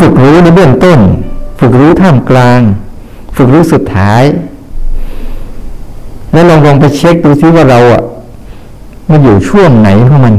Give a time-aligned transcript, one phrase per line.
[0.00, 0.98] ฝึกรู้ในเบื้องต้น
[1.60, 2.60] ฝึกรู้ท่ามกลาง
[3.36, 4.22] ฝึกรู้สุดท้าย
[6.32, 8.02] แล้วลองลองไปเช็คดูซิว่าเราอะ
[9.10, 10.34] มันอยู่ช่วงไหนของมัน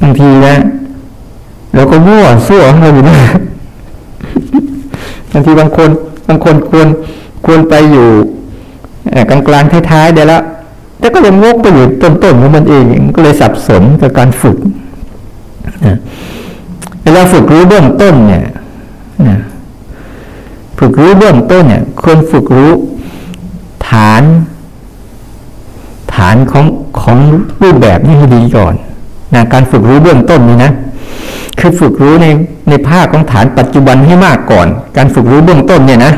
[0.00, 0.54] บางทีนะ
[1.74, 3.16] เราก็มั่วซั่วของเราอยู่นะ
[5.32, 5.90] บางทีบางคน
[6.28, 6.88] บางคนควร
[7.44, 8.08] ควรไปอยู่
[9.30, 10.40] กลางกลางท้ายๆเดี๋ยวละ
[10.98, 12.84] แต่ก็ยังงกไปอยู่ต้นๆของมันเอง
[13.14, 14.56] ก็เลยสับสนกับการฝึก
[17.02, 18.44] เวลาฝึกรู้เบื้องต้นเนี่ย
[20.78, 22.72] ฝึกรู้เบื้องต้นเนี่ยควรฝึกรู้
[23.88, 24.22] ฐาน
[26.14, 26.64] ฐานของ
[27.00, 27.18] ของ
[27.62, 28.74] รูปแบบนี้ให้ดีก่อน
[29.34, 30.72] นะการฝึกรู้เบื้องต้นนี่นะ
[31.60, 32.26] คือฝึกรู้ใน
[32.68, 34.66] ในภาคของฐานปัจจุบันให้มากก่อน
[34.96, 36.12] การฝึกรู้เบื้องต้นเนี่ยนะ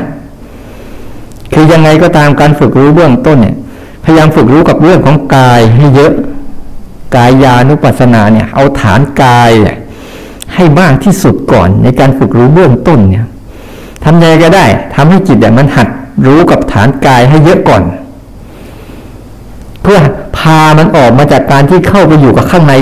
[1.53, 3.55] คือยังไงก็ตามการฝึกรู้เบื้องต้นเนี่ย
[4.03, 6.13] พยายามฝึกรู้กับเรื่องของกายให้เยอะ
[7.15, 9.51] กายานุปัสสนาเนี่ย เอาฐานกาย
[10.55, 13.25] ให้มากที่สุดก่อนในการฝึกรู้เบื้องต้นเนี่ย
[14.03, 15.87] ทำยังไงก็ได้ทำให้จิตเนี่ยมันหัด
[16.25, 17.83] รู้กับฐานกายให้เยอะก่อน
[19.81, 19.99] เพื่อ
[20.37, 22.73] พามันออกมาจากการที่เข้าไปอยู่กับข้างใน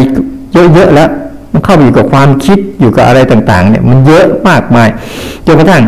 [0.73, 1.09] เยอะๆแล้ว
[1.53, 4.89] มันเข้าไปอยู่กับความคิดอยู่กับอะไรต่างๆ เนี่ย มันเยอะมากมาย
[5.45, 5.83] จนกระทั่ง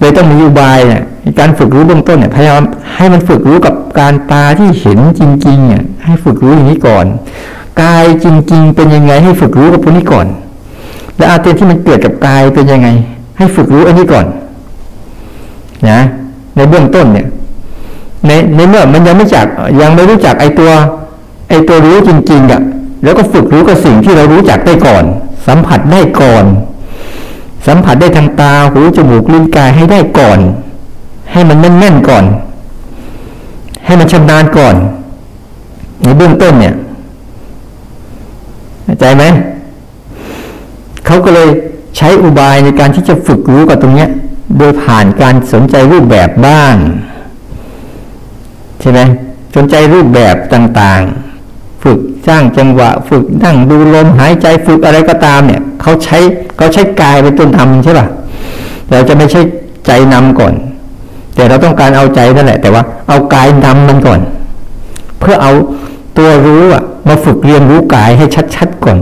[0.00, 1.02] เลยต้องมีอุบายเนี่ย
[1.38, 2.62] การฝึกรู้เบื้องต้นเนี่ยพยายาม
[2.96, 7.06] ให้มันฝึกรู้กับการตาที่เห็นจริงๆเนี่ยให้ฝึกรู้อย่างนี้ก่อน
[7.82, 10.26] กายจริง ๆ เป็นยังไงให้ฝึกรู้กับพวกนี้ก่อน
[11.18, 12.88] และอาเตนที่มันเกิดกับกายเป็นยังไง
[13.38, 14.26] ให้ฝึกรู้อันนี้ก่อน
[15.90, 16.00] นะ
[16.56, 17.26] ในเบื้องต้นเนี่ย
[18.26, 19.46] ในในเมื่อมันยังไม่จัก
[19.80, 20.70] ยังไม่รู้จักไอตัว
[21.48, 22.60] ไอตัวรู้จริงๆอะ
[23.02, 25.04] แล้วก็ฝึกรู้กับสิ่งที่เรารู้จักได้ก่อน
[25.46, 26.44] สัมผัสได้ก่อน
[27.66, 30.38] สัมผัสได้ทางตาหูจมูกลิ้นกายให้ได้ก่อน
[31.32, 32.24] ให้มันแน่นๆก่อน
[33.86, 34.74] ให้มันชำนาญก่อน
[36.02, 36.74] ในเบื้องต้นเนี่ย
[38.84, 39.24] เข้าใจไหม
[41.06, 41.48] เขาก็เลย
[41.96, 44.10] ใช้อุบายในการที่จะฝึกรู้กับตรงเนี้ย
[44.58, 46.74] โดยผ่านการสนใจรูปแบบบ้าง
[48.80, 49.00] ใช่ไหม
[49.56, 56.18] สนใจรูปแบบต่างๆ ฝึกสร้างจังหวะ ฝึกนั่งดูลมหายใจฝึกอะไรก็ตามเนี่ยเขาใช้
[56.56, 58.06] เขาใช้กายเป็นต้นทำใช่ป่ะ
[58.90, 59.40] เราจะไม่ใช่
[59.86, 60.54] ใจนำก่อน
[61.34, 64.20] แต่เราต้องการเอาใจนั่นแหละ แต่ว่าเอากายนำมันก่อน
[65.20, 65.52] เพื่อเอา
[66.16, 68.98] ตัวรู้อะมาฝึกเรียนรู้กายให้ชัดๆก่อน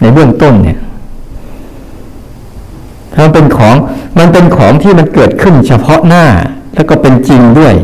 [0.00, 0.78] ในเบื้องต้นเนี่ย
[3.18, 3.74] มันเป็นของ
[4.18, 6.24] มันเป็นของที่มันเกิดขึ้นเฉพาะหน้า
[6.74, 7.74] แล้วก็เป็นจริงด้วย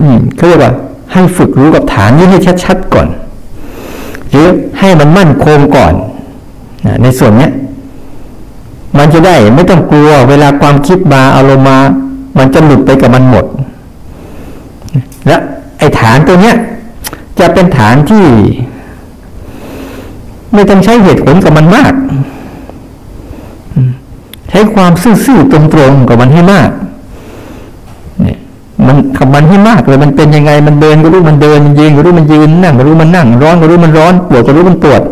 [0.00, 0.72] อืมเขาเรียกว่า
[1.12, 3.08] ให้ฝึกรู้กับฐานนี้ให้ชัดๆก่อน
[4.30, 4.46] หรือ
[4.78, 5.94] ให้มันมั่นคงก่อน
[6.86, 7.52] นะในส่วนเนี้ย
[8.98, 11.78] มันจะได้ไม่ต้องกลัว เวลาความคิดมาอารมณ์มา
[12.38, 13.44] มันจะหลุดไปกับมันหมด
[15.26, 15.36] และ
[15.78, 16.56] ไอ้ฐานตัวเนี้ย
[17.40, 18.24] จะเป็นฐานที่
[20.54, 21.92] ไม่ต้องใช้เหตุผลกับมันมาก
[24.54, 25.60] ช้ความซื่อๆตร
[25.90, 26.70] งๆกับมันให้มาก
[28.22, 28.38] เนี่ย
[28.86, 35.02] มันกับมันให้มากเลยมันเป็นยังไงมันเดินก็รู้มันเดินมันยืนก็รู้มันยืนนั่งก็รู้มันนั่ง ร้อนก็รู้มันร้อนปวดก็รู้มันปวด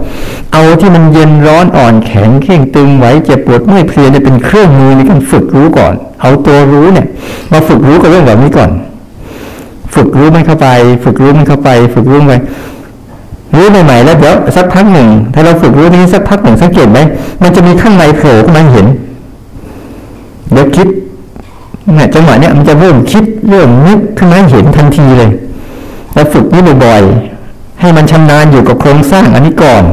[0.52, 7.06] เอาที่มันเย็นร้อนอ่อนแข็งเข่งตึงไหวเจ็บปวดเมื่อยเพลียเนี่ยเป็นเครื่องมือในการฝึกรู้ก่อน เอาตัวรู้เนี่ย
[7.52, 8.70] มาฝึกรู้กับเรื่องแบบนี้ก่อน
[9.94, 10.68] ฝึกรู้มันเข้าไป
[11.04, 12.34] ฝึกรู้มันเข้าไป ฝึกรู้ไป
[13.56, 16.98] รู้ใหม่ๆแล้วเดี๋ยวสักพักหนึ่งถ้าเราฝึกรู้นี้สักพักหนึ่งสังเกตไหม
[17.42, 18.86] มันจะมีข้างในโผล่ขึ้นมาเห็น
[20.52, 20.88] เดี๋ยวคิด
[21.94, 25.30] เนี่ยจังหวะเนี้ยมันจะเริ่มคิดเริ่มนึกขึ้นมาเห็นทันทีเลย
[26.14, 29.84] แล้วฝึกนี้บ่อยๆให้มันชำนาญอยู่กับโครงสร้างอันนี้ก่อน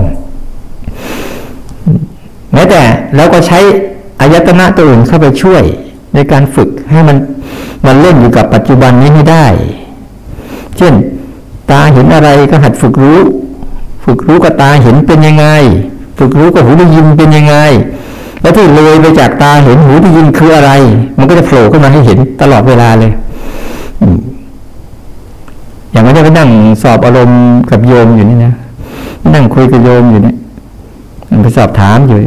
[2.53, 2.81] แม้แต่
[3.15, 3.59] แล้วก็ใช้
[4.19, 5.63] อายตนะตัวอื่นเข้าไปช่วย
[6.15, 7.17] ในการฝึกให้มัน
[7.85, 9.45] มันเล่นอยู่กับปัจจุบันนี้ให้ได้
[10.77, 10.93] เช่น
[11.71, 13.19] ตาเห็นอะไรก็หัดฝึกรู้
[14.05, 15.47] ฝึกรู้กับตาเห็นเป็นยังไง
[16.19, 17.55] ฝึกรู้กับหูได้ยินเป็นยังไง
[18.41, 20.71] แล้วที่เลยไปจากตาเห็นหูได้ยินคืออะไร
[21.17, 23.11] มันก็จะโผล่ขึ้นมาให้เห็นตลอดเวลาเลย
[25.91, 26.49] อย่างไม่ได้ไปนั่ง
[26.81, 28.53] สอบอารมณ์กับโยมอยู่นี่นะ
[29.35, 30.33] นั่งคุยกับโยมอยู่นี่
[31.43, 32.17] ไปสอบถามอยู่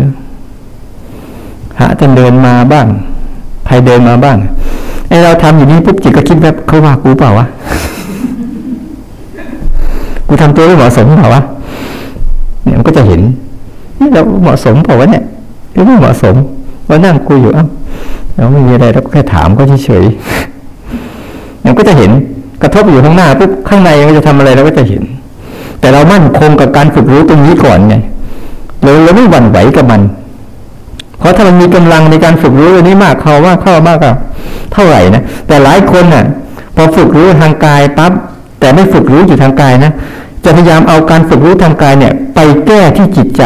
[1.77, 2.87] พระท่านเดินมาบ้าง
[3.67, 4.37] ใครเดินมาบ้าง
[5.09, 7.47] ไอเราทำอยู่นี่ปุ๊บจิตก็คิดแบบเขาว่ากูเปล่าวะ
[10.29, 11.43] กูทำตัวไม่เหมาะสมเปล่าวะ
[12.65, 13.21] เนี่ยมันก็จะเห็น
[14.01, 15.25] นี่เราเหมาะสมเปล่าวะเนี่ย
[15.73, 16.35] หรือไม่เหมาะสม
[16.89, 17.69] ว่านั่งคุยอยู่อ้าว
[18.37, 22.11] เราไม่มีอะไรเราก็แค่ถามก็เฉยๆมันก็จะเห็น
[22.63, 25.03] กระทบอยู่ข้างหน้าปุ๊บข้างในมันจะทำอะไรเราก็จะเห็น
[25.81, 27.95] แต่เรามั่นคงกับการฝึกรู้ตรงนี้ก่อนไง
[28.83, 30.03] เราเราไม่หวั่นไหวกับมัน
[31.19, 33.99] เพราะถ้ามันมีกำลังในการฝึกรู้อันนี้มากเขาว่าเข้ามาก
[34.73, 36.25] เท่าไหร่นะแต่หลายคนน่ะ
[36.77, 38.13] พอฝึกรู้ทางกายปั๊บ
[38.61, 39.93] แต่ไม่ฝึกรู้อยู่ทางกายนะ
[40.45, 43.43] จะพยายามเอาการฝึกรู้ทางกายเนี่ย ไปแก้ที่จิตใจ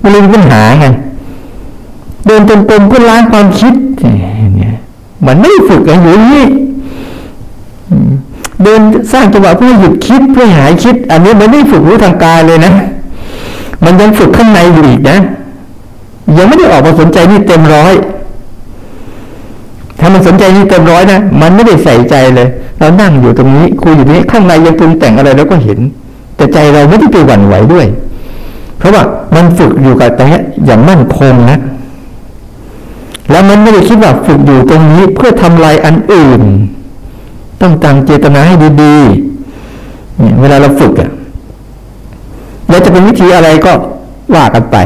[0.00, 0.86] ไมันมีปัญหาไง
[2.26, 3.74] เดินจนกรมเพื่อล้างความคิด
[4.56, 4.74] เนี่ย
[5.26, 6.46] มันไม่ฝึกอะไรอยู่นี่
[8.62, 8.80] เดิน
[9.12, 12.72] สร้างจังหวะเพื่อหยุดคิดเพื่อหายคิด อันนี้มันไม่ฝึกรู้ทางกายเลยนะ
[13.84, 15.16] มันยังฝึกข้างในอยู่อีกนะ
[16.38, 17.94] ยังไม่ได้ออกมาสนใจนี่เต็มร้อย
[20.00, 25.78] ถ้ามันสนใจนี่เต็มร้อยนะมันไม่ได้ใส่ใจเลย เรานั่งอยู่ตรงนี้คุยอยู่นี้ข้างในยังปรุงแต่งอะไรเราก็เห็น
[26.36, 27.86] แต่ใจเราไม่ได้ไปหวั่นไหวด้วย
[28.78, 29.02] เพราะว่า
[29.34, 31.58] มันฝึกอยู่กับตรงนี้อย่างมั่นคงนะ
[33.30, 36.42] แล้วมันไม่ได้คิดว่าฝึกอยู่ตรงนี้เพื่อทำลายอันอื่น
[37.60, 41.10] ต้องตั้งเจตนาให้ดีๆเนี่ยเวลาเราฝึกอะ
[42.70, 43.72] เราจะเป็นวิธีอะไรก็
[44.34, 44.76] ว่ากันไป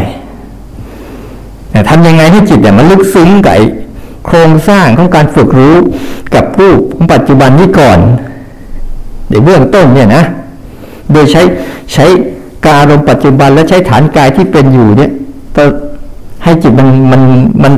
[1.70, 3.58] แต่ทำยังไงให้จิตเนี่ยมันลึกซึ้งกับ
[4.26, 5.76] โครงสร้างของการฝึกรู้
[6.34, 7.98] กับรูปของปัจจุบันนี้ก่อน
[9.28, 10.24] ในเบื้องต้นเนี่ยนะ
[11.12, 11.42] โดยใช้
[11.92, 12.06] ใช้
[12.66, 15.10] การลมปัจจุบันและใช้ฐานกายที่เป็นอยู่เนี่ย
[16.44, 17.22] ให้จิตมันมัน
[17.62, 17.72] มัน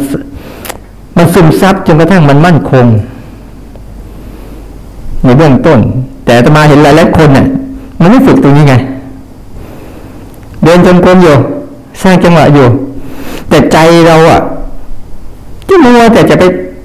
[1.16, 2.86] มันซึมซับจนกระทั่งมันมั่นคง
[5.24, 5.78] ในเบื้องต้น
[6.26, 7.46] แต่ตมาเห็นหลายหลายคนเนี่ย
[8.00, 8.74] มันไม่ฝึกตรงนี้ไง
[10.64, 11.34] เดินจนกรมอยู่
[12.02, 12.66] สร้างจังหวะอยู่
[13.48, 13.76] แต่ใจ
[14.06, 14.40] เราอะ
[15.66, 16.44] ที่มัวแต่จะไป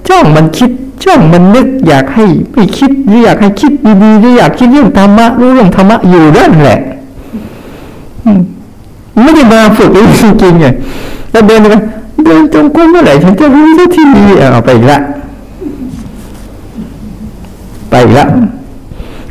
[0.09, 0.69] จ้องมันคิด
[1.03, 3.71] จ้องมันนึกอยากให้ไม่คิดหรืออยากให้คิด
[4.03, 6.79] ดีๆหรืออยากคิดเรื่องธรรมะรู้เรื่องธรรมะอยู่นั่นแหละ
[9.23, 9.89] ไม่ได้มาฝึก
[10.23, 10.67] จริงๆไง
[11.31, 11.75] แล้วเดินไป
[12.27, 14.03] เดินจงกรมเมื่อไหร่ฉันจะรู้สักที
[14.39, 14.99] เอาไปอีกละ
[17.91, 18.27] ไปล้ว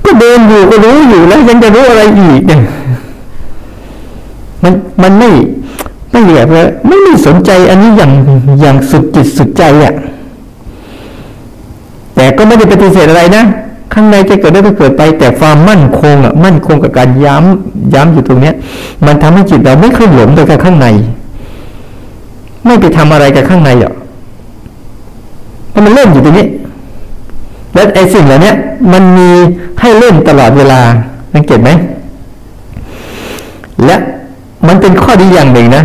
[0.05, 2.61] ก็เดินอยู่ก็รู้อยู่แล้ว ยังจะรู้อะไรอีกเนี่ย
[4.63, 4.73] มัน
[5.03, 5.31] มันไม่
[6.11, 8.13] ไม่แบบว่าไม่ได้สนใจอันนี้อย่าง
[8.61, 9.95] อย่างสุดจิตสุดใจอะ
[12.15, 13.45] แต่ก็ไม่ได้ปฏิเสธอะไรนะ
[13.93, 18.55] ข้างในจะเกิดได้ก็เกิดไป แต่ความมั่นคงอะมั่นคงกับการย้ำย้ำอยู่ตรงเนี้ย
[19.07, 20.87] มันทำให้จิตเราไม่เคยหลงไปกับข้างใน
[22.67, 23.95] ไม่ไปทำอะไรกับข้างในหรอก
[25.85, 26.47] มันเล่นอยู่ตรงนี้
[27.75, 28.53] และไอ้สิ่งเหล่านี้
[28.93, 29.29] มันมี
[29.81, 30.81] ให้เล่นตลอดเวลา
[31.35, 31.71] สังเกตไหม
[33.85, 33.97] และ
[34.67, 35.83] มันเป็นข้อดีอย่างหนึ่งนะ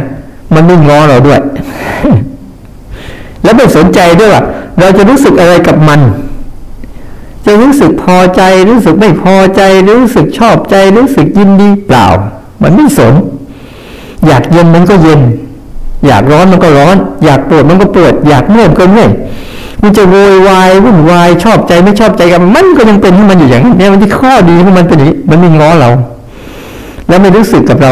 [0.53, 1.39] มันไม่ง้อเราด้วย
[3.43, 4.43] แล้วไม่สนใจด้วยว่า
[4.79, 5.99] เราจะรู้สึกอะไรกับมัน
[7.45, 12.07] จะรู้สึกพอใจรู้สึกไม่พอใจ รู้สึกชอบใจ รู้สึกยินดีเปล่า
[12.63, 13.13] มันไม่สน
[14.27, 15.21] อยากเย็นมันก็เย็น
[16.07, 16.95] อยากร้อนมันก็ร้อน
[17.25, 19.09] อยากปวดมันก็ปวด อยากเมื่อยก็เมื่อย
[19.83, 25.89] มันจะโวยวายวุ่นวายชอบใจไม่ชอบใจกันมันก็ยังเป็นที่มันอยู่อย่างนี้มันที่ข้อดีของมันเป็นอย่างนี้มันไม่ง้อเรา
[27.07, 27.91] แล้วไม่รู้สึกกับเรา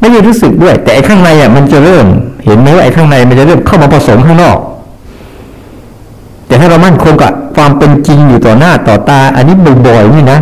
[0.00, 2.06] ไม่ได้รู้สึกด้วย แต่ไอ้ข้างในอะมันจะเริ่ม
[2.44, 4.56] เห็นไหมว่าไอ้ข้างในมันจะเริ่มเข้ามาผสมข้างนอก
[6.46, 9.56] แต่ถ้าเรามั่นคงกับความเป็นจริงอยู่ต่อหน้าต่อตา อันนี้
[9.86, 10.38] บ่อยๆนี่นะ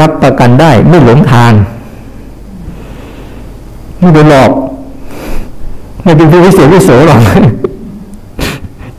[0.00, 1.52] รับประกันได้ไม่หลงทาง
[4.00, 4.50] ไม่โดนหลอก
[6.02, 7.20] ไม่เป็นผู้วิเศษวิโสหรอก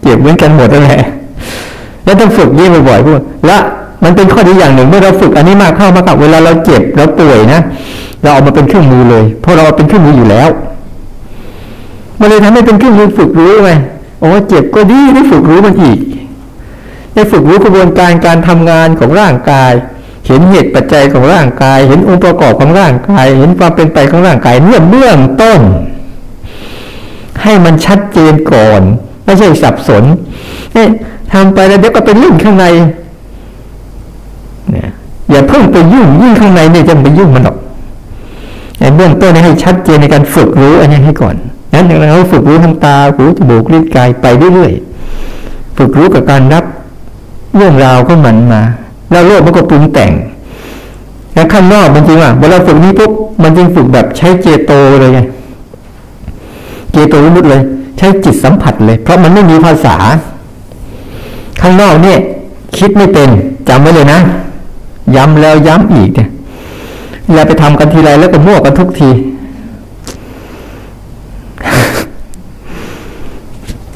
[0.02, 1.02] เจ็บเหมือนกันหมดนั่นแหละ
[2.04, 3.58] แล้วต้องฝึกยิ่งบ่อยๆพวกและ
[4.04, 7.60] มันเป็นข้อดีอย่างหนึ่งเมื่อเราฝึกอันนี้มากเข้ามากเข้าเวลาเราเจ็บเราป่วยนะ
[8.22, 10.50] เราเอามาเป็นเครื่องมือเลย เพราะเราเป็นเครื่องมืออยู่แล้ว
[12.20, 13.72] มันเลยทำให้เป็นเครื่องมือฝึกรู้ไง
[14.20, 16.00] โอ้เจ็บก็ดีได้ฝึกรู้มันอีก
[17.14, 19.74] ได้ฝึกรู้กระบวนการการทำงานของร่างกาย
[20.28, 25.62] เห็นเหตุปัจจัยของร่างกาย เห็นองค์ประกอบของร่างกาย เห็นความเป็นไปของร่างกายเนี่ยเบื้องต้น
[27.44, 28.82] ให้มันชัดเจนก่อน
[29.26, 30.04] ไม่ใช่สับสน
[30.74, 30.90] เนี่ย
[31.34, 32.66] ทำไปแล้วเดี๋ยวก็ไปยุ่งข้างใน
[34.72, 34.90] เนี่ย
[35.30, 37.58] อย่าเพิ่งไปยุ่งยิ่งข้างในเนี่ยจะไปยุ่งมันหรอก
[38.80, 41.36] ในเบื้องต้นให้ชัดเจนในการฝึกรู้อันนี้ให้ก่อน
[41.74, 46.64] นั้นเราฝึกรู้ทางตาหูจมูกลิ้นกายไปเรื่อยๆฝึกรู้กับการรับ
[47.56, 48.62] เรื่องราวของมันมา
[49.12, 50.12] แล้วโลกมันก็ปรุงแต่ง
[51.34, 53.12] แล้วข้างนอกมันจริงว่าเวลาฝึกนี้ปุ๊บ
[53.44, 55.20] มันจริงฝึกแบบใช้เจโตเลยไง
[56.94, 57.62] เจโตวิมุตเลย
[57.98, 59.96] ใช้จิตสัมผัสเลย เพราะมันไม่มีภาษา
[61.62, 62.18] ข้างนอกเนี่ย
[62.78, 63.30] คิดไม่เป็น
[63.70, 64.20] จำไว้เลยนะ
[65.16, 66.30] ย้ำแล้วย้ำอีกเนี่ย
[67.26, 69.10] เวลาไปทำกันทีไรแล้วก็มั่วกันทุกที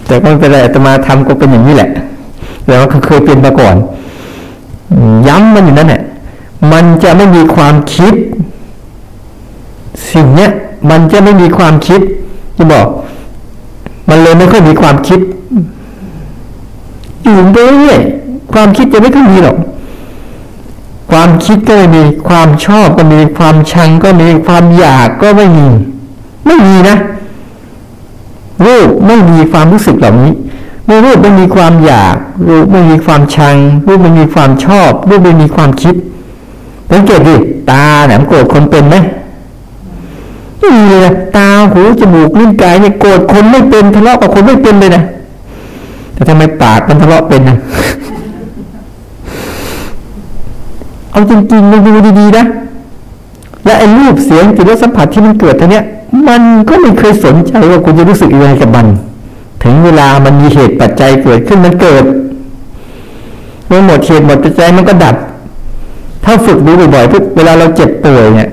[0.06, 1.89] แต่ก็ไม่เป็นไรแต่มาทำก็เป็นอย่างนี้แหละ
[2.66, 3.75] แต่ว่าเคยเป็นมาก่อน
[5.27, 6.01] ย้ำมันอยู่นั่นแหละ
[6.72, 8.13] มันจะไม่มีความคิด
[10.12, 10.51] สิ่งเนี้ย
[10.89, 12.01] มันจะไม่มีความคิด
[12.58, 12.88] จะบอก
[14.10, 15.20] มันเลยไม่ค่อยมีความคิด
[17.24, 18.00] อยู่ไปเรื่อย
[18.54, 19.58] ความคิดจะไม่ค่อยมีหรอก
[21.12, 25.68] ความคิดก็ไม่มี ความชอบก็มีความชังก็มีความอยากก็ไม่มี
[26.46, 26.98] ไม่มีนะ
[28.66, 30.34] รูปไม่มีความรู้สึกเหล่านี้
[30.86, 32.16] เมื่อรูปไม่มีความอยาก
[32.48, 33.56] รูปไม่มีความชัง
[33.88, 35.96] รูปไม่มีความชอบ รูปไม่มีความคิด
[36.92, 37.36] สังเกตดิ
[37.70, 38.96] ตาเนี่ยโกรธคนเป็นไหม
[40.60, 45.04] ไม่มีเลยตาหูจมูกลิ้นกายเนี่ยโกรธคนไม่เป็นทะเลาะกับคนไม่เป็นเลยนะ
[46.14, 47.58] แต่ทำไมปากมันทะเลาะเป็นนะ
[51.12, 52.46] เอาจริงๆมาดูดีๆนะ
[53.66, 55.82] และไอ้รูปเสียงจิตสัมผัสที่มันเกิดท่านี้
[56.28, 58.88] มันก็ไม่เคยสนใจว่าคุณจะรู้สึกยังไงกับมัน
[59.64, 62.04] ถึงเวลามันมีเหตุปัจจัยเกิดขึ้นมันเกิด
[63.68, 65.16] เมื่อหมดเหตุหมดปัจจัยมันก็ดับ
[66.24, 68.50] ถ้าฝึกดูบ่อยๆทุกเวลาเราเจ็บป่วยเนี่ย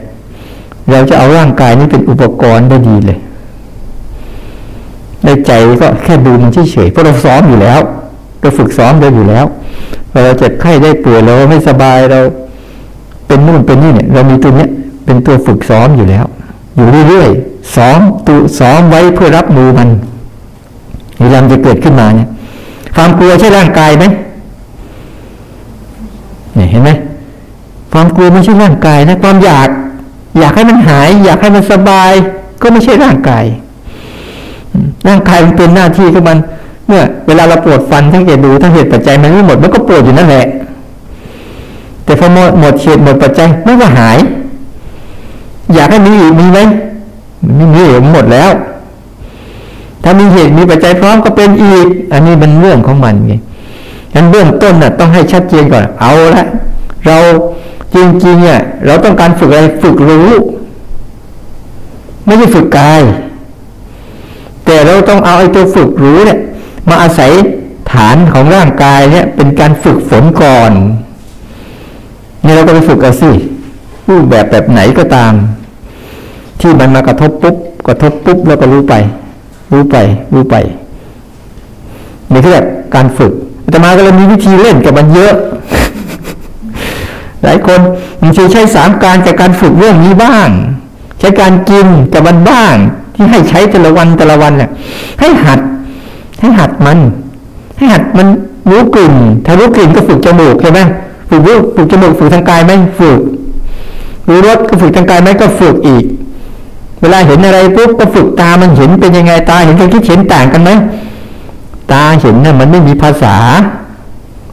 [0.91, 3.19] เราจะเอาร่างกายนี้เป็นอุปกรณ์ได้ดีเลย
[5.25, 5.51] ในใจ
[5.83, 7.81] ก็แค่ดูมันเฉยๆเพราะเราซ้อมอยู่แล้ว
[8.41, 9.45] เราฝึกซ้อมได้อยู่แล้ว
[10.13, 12.21] เวลาเจ็บไข้ได้ป่วยเราไม่สบายเรา
[13.27, 14.69] เป็นนู่นเป็นนี่เนี่ย เรามีตัวเนี้ย
[15.05, 16.25] เป็นตัวฝึกซ้อมอยู่แล้ว
[16.77, 19.89] อยู่เรื่อยๆซ้อมตัวซ้อมไว้เพื่อรับมือมัน
[21.21, 22.29] เวลาจะเกิดขึ้นมาเนี่ย
[22.97, 24.05] ความกลัวใช่ร่างกายไหม
[26.57, 26.91] เนี่ยเห็นไหม
[27.93, 29.69] ความกลัวไม่ใช่ร่างกายนะความอยาก
[30.39, 32.13] อยากให้มันหาย อยากให้มันสบาย
[32.63, 33.45] ก็ไม่ใช่ร่างกาย
[35.09, 36.39] ร่างกายมันเป็นหน้าที่ของมัน
[36.87, 40.47] เมื่อ เวลาเราปวดฟันทั้งเหตุดูทั้งเหตุปัจจัยมันไม่หมดมันก็ปวดอยู่นั่นแหละ
[42.05, 44.19] แต่พอหมดหมดเหตุหมดปัจจัยมันก็หาย
[45.75, 46.59] อยากให้มีอีกมีไหม
[47.57, 48.51] ไม่มีหมดแล้ว
[50.03, 53.33] ถ้ามีเหตุมีปัจจัยพร้อมก็เป็นอีก อันนี้เป็นเรื่องของมันไง
[54.15, 56.45] งั้นเบื้องต้นน่ะต้องให้ชัดเจนก่อนเอาละ
[57.07, 57.17] เรา
[57.95, 60.29] จริงๆเนี่ยเราต้องการฝึกอะไรฝึกรู้
[62.25, 63.03] ไม่ใช่ฝึกกาย
[64.67, 66.39] แต่เราต้องเอาไอ้ตัวฝึกรู้เนี่ย
[66.89, 67.31] มาอาศัย
[67.93, 70.73] ฐานของร่างกายเนี่ย เป็นการฝึกฝนก่อน
[72.45, 73.31] นี่เราก็ไปฝึกเอาสิ
[74.09, 75.33] รูปแบบแบบไหนก็ตาม
[76.61, 77.57] ที่มันมากระทบปุ๊บ
[77.89, 78.95] กระทบปุ๊บแล้วก็รู้ไป
[79.73, 79.97] รู้ไป
[80.35, 80.57] รู้ไป
[82.33, 83.33] นี่คือแบบการฝึก
[83.71, 85.35] แต่มาก็เลยมีวิธีเล่นกับมันเยอะ
[87.45, 87.81] หลายคน
[88.21, 90.49] บางทีใช้สามการจากการฝึกเรื่องนี้บ้าง
[91.21, 92.75] ใช้การกินกับมันบ้าง
[93.15, 94.71] ที่ให้ใช้แต่ละวันแต่ละวันเนี่ย
[95.21, 95.61] ให้หัด
[96.41, 96.99] ให้หัดมัน
[97.77, 98.27] ให้หัดมัน
[98.71, 100.81] รู้กลิ่น ถ้ารู้กลิ่นก็ฝึกจมูกใช่ไหม
[101.31, 103.21] ฝึกรู้ฝึกจมูกฝึกทางกายไหมฝึก
[104.29, 106.05] รู้รสก็ฝึกทางกายไหมก็ฝึกอีก
[107.01, 110.71] เวลาเห็นอะไรปุ๊บก็ฝึกตามันเห็นเป็นยังไงตาเห็นกับคิดเห็นต่างกันไหม
[111.93, 113.35] ตาเห็นน่ะมันไม่มีภาษา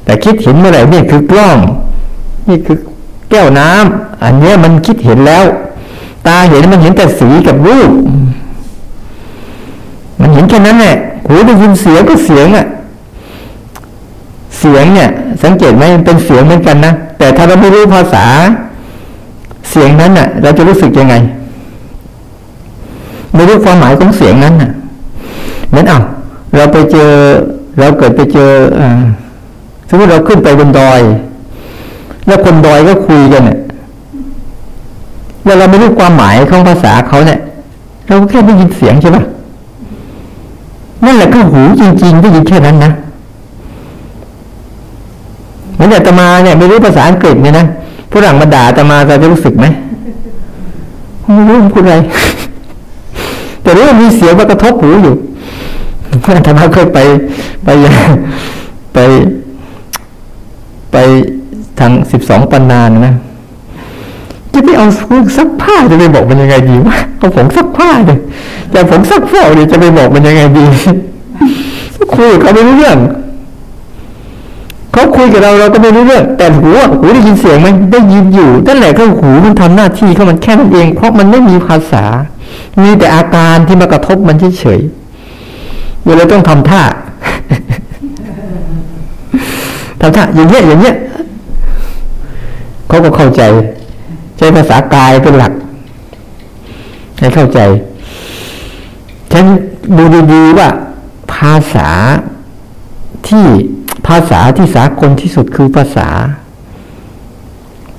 [0.06, 1.58] แต่คิดเห็นเมื่อไหร่เนี่ยคือกล้อง
[2.48, 2.78] นี่คือ
[3.30, 5.44] แก้วน้ำอันนี้มันคิดเห็นแล้ว
[6.28, 7.92] ตาเห็นมันเห็นแต่สีกับรูป
[10.22, 10.96] มันเห็นแค่นั้นแหละ
[11.28, 12.66] หูได้ยินเสียงก็เสียงอะ
[14.60, 15.10] เสียงเนี่ย
[15.44, 18.26] สังเกตไหมมันเป็นเสียงเหมือนกันนะแต่ถ้าเราไม่รู้ภาษา
[19.72, 21.16] เสียงนั้นอะ เราจะรู้สึกยังไง
[23.34, 24.72] ไม่รู้ความหมายของเสียงนั้นอะ
[25.70, 26.00] เหมือนอะ
[26.56, 27.12] เราไปเจอ
[27.80, 28.82] เราเกิดไปเจออ
[29.90, 31.02] สมมติเราขึ้นไปบนดอย
[32.28, 33.58] แล้วคนดอยก็คุยกันเนี่ย
[35.46, 37.40] แล้วเราไม่รู้ความหมายของภาษาเขาเนี่ย
[38.08, 39.24] เราแค่ได้ยินเสียงใช่ปะ
[41.06, 42.92] นั่นแหละคือหูจริงๆได้ยินแค่นั้นนะ
[45.74, 47.66] เหมือนอาตมาเนี่ย ไม่รู้ภาษาอังกฤษเนี่ยนะ
[48.10, 49.66] ผู้หลังมาด่าตมาจะรู้สึกไหม
[51.36, 51.96] ไม่รู้คุณอะไร
[53.62, 55.14] แต่รู้ว่ามีเสียงมากระทบหูอยู่
[56.36, 57.00] อาตมาเคยไป
[57.66, 57.70] ไป
[58.94, 59.00] ไป
[60.92, 60.98] ไป
[61.80, 63.16] ทางสิบสองปันนานนะ
[64.54, 68.20] จะไปเอาเครื่องซักผ้าจะไปบอกมันยังไงดีวะเอาผงซักผ้าเลย
[68.74, 70.66] จะผงซักฟอกเนี่ยจะไปบอกมันยังไงดี
[72.16, 72.98] คุยเขาไม่รู้เรื่อง
[74.92, 82.04] เขาคุยกับเราเราก็ไม่รู้เรื่องแต่หูหูได้ยินเสียงไหมได้ยินอยู่นั่นแหละก็หูมันทำหน้าที่เขามันแค่นั้นเอง เพราะมันไม่มีภาษา
[82.82, 86.82] มีแต่อาการที่มากระทบมันเฉยๆเวลาต้องทำท่า
[90.02, 90.96] ทำท่าอย่างเงี้ยอย่างเงี้ย
[92.92, 93.44] เขาก็เข้าใจ
[94.38, 95.54] ใช้ภาษากายเป็นหลัก
[97.20, 97.60] ให้เข้าใจ
[99.32, 99.46] ฉัน
[99.98, 100.70] ดูดีๆว่า
[101.34, 101.90] ภาษา
[103.28, 103.46] ที่
[104.08, 106.08] ภาษาที่สากลที่สุดคือภาษา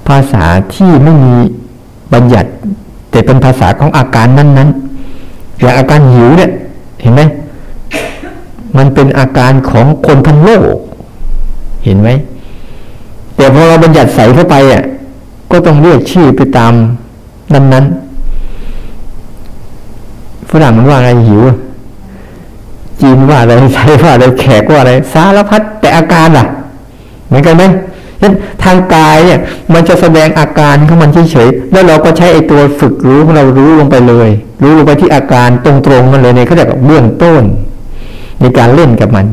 [0.08, 0.44] ภาษา
[0.74, 1.34] ที่ไม่มี
[2.12, 2.50] บัญญัติ
[3.10, 6.50] แต่เป็นภาษาของอาการนั้นๆอย่างอาการหิวเนี่ย
[7.02, 7.22] เห็นไหม
[8.76, 10.76] มันเป็นอาการของคนทั้งโลก
[11.84, 12.10] เห็นไหม
[13.42, 14.82] แต่พอเราบัญญัติใส่เข้าไปอะ
[15.50, 16.72] ก็ต้องเรียกชื่อไปตาม
[17.54, 21.42] นั้นๆฝรั่งมันว่าอะไรหิว
[23.00, 26.46] จีนว่าอะไรไทยว่าอะไรแขกว่าอะไรสารพัดแต่อาการล่ะ
[27.26, 28.32] เหมือนกันไหมฉะนั้น
[28.64, 29.38] ทางกายเนี่ย
[29.74, 34.30] มันจะแสดงอาการของมันเฉยๆแล้วเราก็ใช้ไอ้ตัวฝึกรู้ของเรารู้ลงไปเลย
[34.62, 37.42] รู้ลงไปที่อาการตรงๆมันเลยเนี่ยเขาเรียกว่าเบื้องต้น
[38.40, 39.26] ในการเล่นกับมัน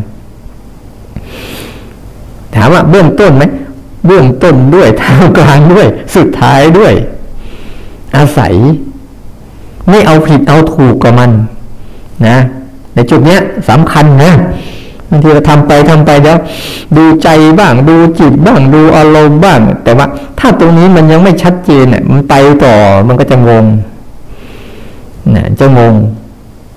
[2.55, 3.45] ถามว่าเบื้องต้นไหม
[4.05, 6.93] เบื้องต้นด้วยท่ามกลางด้วย สุดท้ายด้วย
[8.15, 8.53] อาศัย
[9.89, 11.31] ไม่เอาผิดเอาถูกกับมัน
[12.27, 12.37] นะ
[12.93, 14.31] ในจุดเนี้ยสำคัญนะ
[15.09, 16.37] บางทีเราทำไปทำไปแล้ว
[16.97, 17.29] ดูใจ
[17.59, 20.05] บ้าง ดูจิตบ้าง ดูอารมณ์บ้าง แต่ว่า
[20.39, 22.75] ถ้าตรงนี้มันยังไม่ชัดเจนเนี่ยมันไปต่อ
[23.07, 23.65] มันก็จะงง
[25.35, 25.93] นะจะงง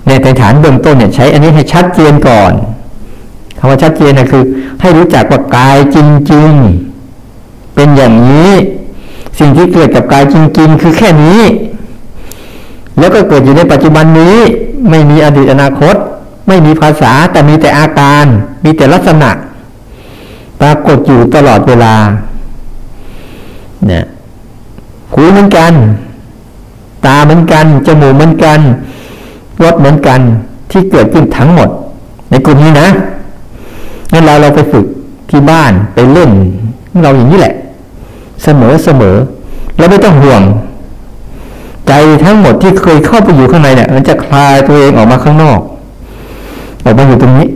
[0.06, 0.10] ใน
[0.40, 2.52] ฐานเบื้องต้นเนี่ยใช้ อันนี้ให้ชัดเจนก่อน
[3.58, 4.44] คำว่าชัดเจนนะคือ
[4.80, 5.98] ให้รู้จักว่ากายจ
[6.32, 6.91] ริง ๆ
[7.74, 8.52] เป็นอย่างนี้
[9.38, 11.40] สิ่งที่เกิดกับกายจริง ๆ คือแค่นี้
[12.98, 14.36] แล้วก็เกิดอยู่ในปัจจุบันนี้
[14.90, 15.94] ไม่มีอดีตอนาคต
[16.48, 18.24] ไม่มีภาษาแต่มีแต่อาการ
[18.64, 19.30] มีแต่ลักษณะ
[20.60, 21.94] ปรากฏอยู่ตลอดเวลา
[23.86, 24.04] เนี่ย
[25.12, 25.72] หูเหมือนกัน
[27.06, 28.60] ตาเหมือนกัน จมูกเหมือนกัน
[29.62, 30.20] รสเหมือนกัน
[30.70, 31.68] ที่เกิดขึ้นทั้งหมด
[32.30, 32.88] ในกลุ่มนี้นะ
[34.12, 34.86] งั้นเราเราไปฝึก
[35.30, 36.30] ที่บ้านไปเล่น
[37.02, 37.54] เราอย่างนี้แหละ
[38.42, 39.16] เสมอเสมอ
[39.78, 40.42] แล้วไม่ต้องห่วง
[41.88, 41.92] ใจ
[42.24, 45.58] ทั้งหมดที่เคยเข้าไปอยู่ข้างในเนี่ย มันจะคลายตัวเองออกมาข้างนอก
[46.84, 47.48] ออกมาอยู่ตรงนี้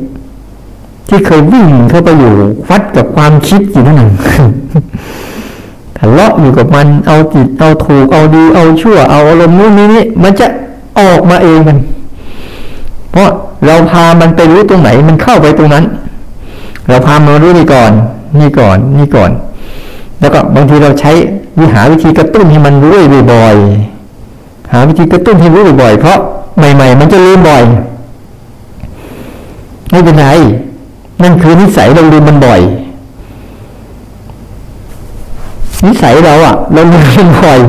[1.09, 2.33] ที่เคยวิ่งเข้าไปอยู่
[2.71, 4.13] วัดกับความคิดอยู่นั่นเอง
[5.99, 10.47] ทะเลาะอยู่กับมันเอาจิตเอาถูกเอาดีเอาชั่ว เอาอารมณ์นู้นนี้นี่มันจะ
[10.99, 11.79] ออกมาเองมัน
[13.11, 13.29] เพราะ
[13.67, 15.85] เราพามันไปรู้ตรงไหน มันเข้าไปตรงนั้น
[16.89, 17.93] เราพามันรู้นี่ก่อน
[18.41, 19.31] นี่ก่อนนี่ก่อน
[20.21, 21.13] แล้วก็บางทีเราใช้
[21.61, 22.93] วิหาวิธีกระตุ้นให้มันรู้
[23.33, 26.19] บ่อยๆหาวิธีกระตุ้นให้รู้บ่อยๆเพราะ
[26.59, 27.65] ใหม่ ๆ มันจะลืมบ่อย
[29.91, 30.27] ไม่เป็นไร
[31.23, 32.61] นั่นคือนิสัยเราลืมมันบ่อย
[35.87, 37.61] นิสัยเราอะเราลืมมันบ่อย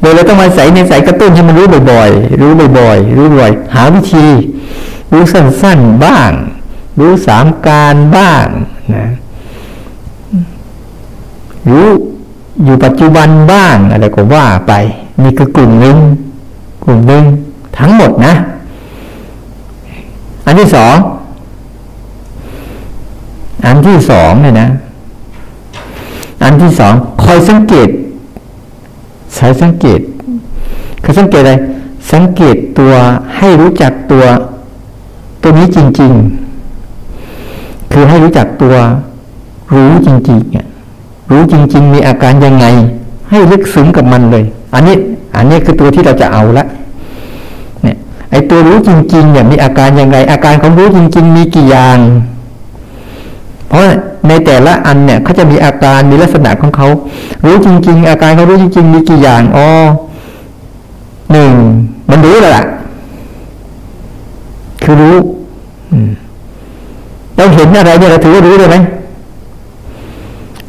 [0.00, 4.26] โดยเราต้องมาใส่ในสายกระตุ้นให้มันรู้บ่อยๆ รู้บ่อยๆ รู้บ่อย หาวิธี
[5.12, 6.32] รู้สั้นๆ บ้าง
[6.98, 8.46] รู้สามการบ้าง
[8.94, 9.04] นะ
[11.68, 11.86] รู้
[12.64, 14.72] อยู่ปัจจุบันบ้างอะไรก็ว่าไป
[15.22, 15.96] นี่คือกลุ่มหนึ่ง
[16.84, 17.24] กลุ่มหนึ่ง
[17.78, 18.34] ทั้งหมดนะ
[20.46, 20.94] อันที่สอง
[23.66, 24.68] อันที่สองเนี่ยนะ
[26.42, 27.88] อันที่สองคอยสังเกต
[29.34, 30.00] ใช้สังเกต
[31.02, 31.54] คือสังเกตอะไร
[32.12, 32.92] สังเกตตัว
[33.36, 34.24] ให้รู้จักตัว
[35.42, 36.41] ตัวนี้จริง ๆ
[37.92, 38.74] คือให้รู้จักตัว
[39.74, 40.66] รู้จริงๆอะ
[41.30, 42.66] รู้จริง ๆ มีอาการยังไง
[43.30, 44.96] ให้ลึกซึ้งกับมันเลย อันนี้
[45.36, 46.66] อันนี้คือตัวที่เราจะเอาละ
[47.82, 47.96] เนี่ย
[48.30, 51.98] ไอตัวรู้จริงๆเนี่ยมีอาการยังไง อาการของรู้จริง ๆ มีกี่อย่าง
[53.68, 53.80] เพราะ
[54.28, 56.88] ในแต่ละอันเนี่ยเขาจะมีอาการมีลักษณะของเขา
[57.44, 59.66] รู้จริง ๆ อาการเขารู้จริง ๆ มีกี่อย่างอ๋อ
[61.32, 61.52] หนึ่ง
[62.10, 62.64] มันรู้แล้วล่ะ
[64.82, 65.14] คือรู้
[67.36, 68.76] เราเห็นอะไรเนี่ยเราถือว่ารู้เลยไหม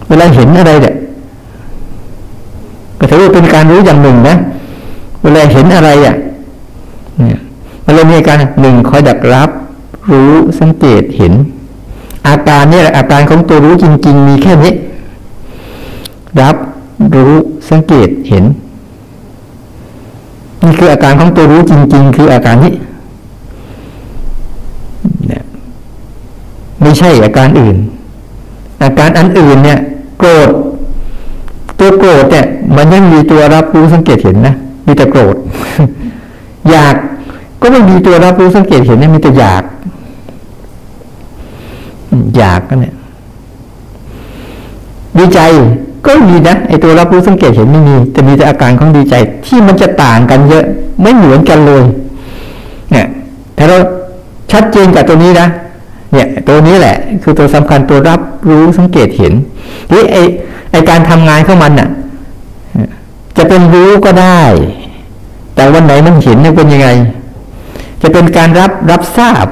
[0.08, 0.94] เวลาเห็นอะไรเนี่ย
[3.00, 4.36] ก็ถือว่าเป็นการรู้อย่างหนึ่งนะ
[5.24, 6.16] เวลาเห็นอะไรอะ
[7.20, 7.40] เนี่ย
[7.86, 9.50] มันเลยมีการหนึ่งคอยดักรับ
[10.12, 11.34] รู้สังเกตเห็น
[12.28, 14.74] อาการเนี่แหละอาการของตัวรู้จริง ๆ มีแค่นี้
[16.42, 16.56] รับ
[17.16, 17.34] รู้
[17.70, 18.44] สังเกตเห็น
[20.64, 22.74] นี่คืออาการของตัวรู้จริง ๆ คืออาการนี้
[25.28, 25.44] เนี่ย
[26.84, 27.78] ไม่ใช่อาการอื่น
[28.84, 29.80] อาการอันอื่นเนี่ย
[30.20, 30.50] โกรธ
[31.80, 35.36] ตัวโกรธเนี่ย มันยังมีตัวรับรู้สังเกตเห็นนะมีแต่โกรธ
[36.70, 36.96] อยาก
[37.62, 39.64] ก็ไม่มีตัวรับรู้สังเกตเห็นเนี่ยมีแต่อยาก
[42.38, 42.96] อยากก็เนี่ย
[45.18, 45.40] ดีใจ
[46.06, 49.16] ก็มีนะไอตัวรับรู้สังเกตเห็นไม่มี แต่มีแต่อาการของดีใจ
[49.46, 50.66] ที่มันจะต่างกันเยอะ
[51.02, 51.84] ไม่เหมือนกันเลย
[52.92, 53.08] เนี่ย
[53.58, 53.78] ถ้าเรา
[54.52, 55.48] ชัดเจนกับตัวนี้นะ
[56.14, 59.34] เนี่ยตัวนี้แหละ คือตัวสำคัญตัวรับรู้สังเกตเห็น
[59.92, 60.18] ที่ไอ
[60.72, 61.90] ไอการทำงานของมันน่ะ
[63.38, 64.42] จะเป็นรู้ก็ได้
[65.56, 66.90] แต่วันไหนมันเห็นเนี่ยเป็นยังไง
[68.02, 69.46] จะเป็นการรับรับทราบ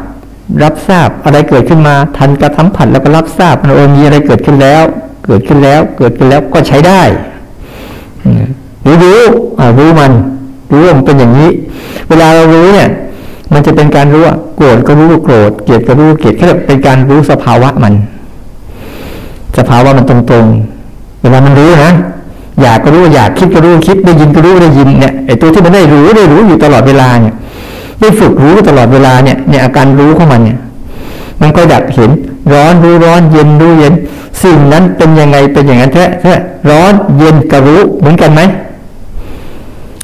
[0.63, 4.83] รับทราบอะไรเกิดขึ้นมา ทันกระทำผัดแล้วก็รับทราบมันโอมีอะไรเกิดขึ้นแล้ว
[5.25, 7.01] เกิดขึ้นแล้ว เกิดขึ้นแล้วก็ใช้ได้
[8.85, 9.21] รู้รู้
[9.77, 10.11] รู้มัน
[10.71, 11.49] รู้มันเป็นอย่างนี้
[12.09, 12.89] เวลาเรารู้เนี่ย
[13.53, 17.93] มันจะเป็นการรู้ว่าโกรธก็รู้ว่าโกรธ เกลียดก็รู้เกลียดแค่เป็นการรู้สภาวะมัน
[19.57, 21.91] สภาวะมันตรงๆ เวลามันรู้นะ
[22.61, 27.33] อยากก็รู้อยากคิดก็รู้คิดได้ยินก็รู้ได้ยินเนี่ยไอ้ตัวที่มันได้รู้ได้รู้อยู่ตลอดเวลาเนี่ย
[28.01, 30.57] ได้ฝึกรู้ตลอดเวลาเนี่ยเนี่ยอาการรู้ของมันเนี่ย
[31.41, 32.11] มันก็ดักเห็น
[32.53, 33.93] ร้อนรู้ร้อนเย็นรู้เย็น
[34.43, 36.33] สิ่งนั้นเป็นยังไงเป็นอย่างนั้นแท้แท้
[36.69, 38.41] ร้อนเย็นกับรู้เหมือนกันไหม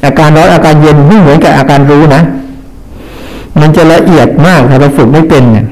[0.06, 2.22] อาการร้อนอาการเย็นไม่เหมือนกับอาการรู้นะ
[3.62, 5.66] มันจะละเอียดมากถ้าเราฝึกไม่เป็นเนี่ย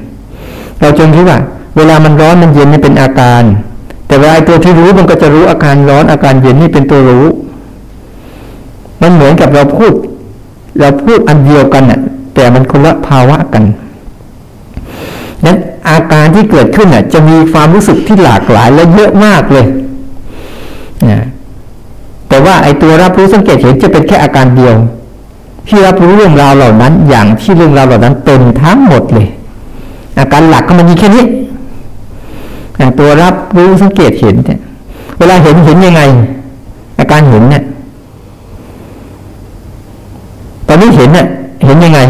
[0.80, 1.38] เราจงคิดว่า
[1.76, 3.42] เวลามันร้อนมันเย็นนี่เป็นอาการ
[4.06, 7.26] แต่เวลาตัวที่รู้มันก็จะรู้อาการร้อนอาการเย็นนี่เป็นตัวรู้
[9.02, 9.92] มันเหมือนกับเราพูด
[10.80, 12.00] เราพูดอันเดียวกันน่ะ
[12.34, 13.64] แต่มันคนละภาวะกัน
[15.44, 15.56] นั้น
[15.90, 19.66] อาการที่เกิดขึ้นน่ะ จะมีความรู้สึกที่หลากหลายและเยอะมากเลย
[21.10, 21.24] นะ
[22.28, 24.74] แต่ว่าไอ้ตัวรับรู้สังเกตเห็นจะเป็นแค่อาการเดียว
[25.68, 29.26] ที่รับรู้เรื่องราวเหล่านั้น อย่างที่เรื่องราวเหล่านั้นเป็นทั้งหมดเลย
[30.18, 31.24] อาการหลักก็มันมีแค่นี้
[32.76, 34.58] อย่างตัวรับรู้สังเกตเห็นเนี่ย
[35.18, 36.02] เวลาเห็นเห็นยังไง
[36.98, 37.62] อาการเห็นเนี่ย
[40.68, 41.26] ตอนนี้เห็นเนี่ย
[41.66, 42.00] เห็นยังไง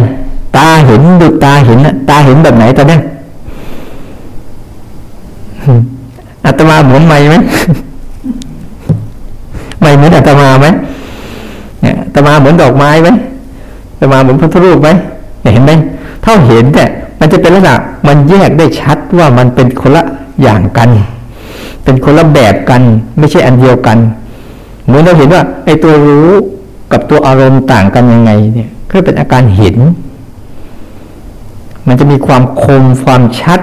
[0.56, 2.98] ตาเห็นดูตาเห็นน่ะตาเห็นแบบไหนตอนนี้
[6.44, 7.36] อาตมาเหมือนไม่ไหม
[9.80, 10.66] ไม่เหมือนอาตมาไหม
[11.82, 13.08] เนี่ยอาตมาเหมือนดอกไม้ไหม
[14.00, 14.88] อาตมาเหมือนพระพุทธรูปไหม
[15.52, 15.72] เห็นไหม
[16.22, 16.88] เท่าเห็นเนี่ย
[17.20, 17.74] มันจะเป็นลักษณะ
[18.06, 20.02] มันแยกได้ชัดว่ามันเป็นคนละ
[20.42, 20.88] อย่างกัน
[21.84, 22.82] เป็นคนละแบบกัน
[23.18, 23.98] ไม่ใช่อันเดียวกัน
[24.86, 26.28] เหมือนเราเห็นว่าไอ้ตัวรู้
[26.92, 29.76] กับตัวอารมณ์ต่างกันยังไงเนี่ยก็เป็นอาการเห็น
[31.86, 33.60] มันจะมีความคมความชัด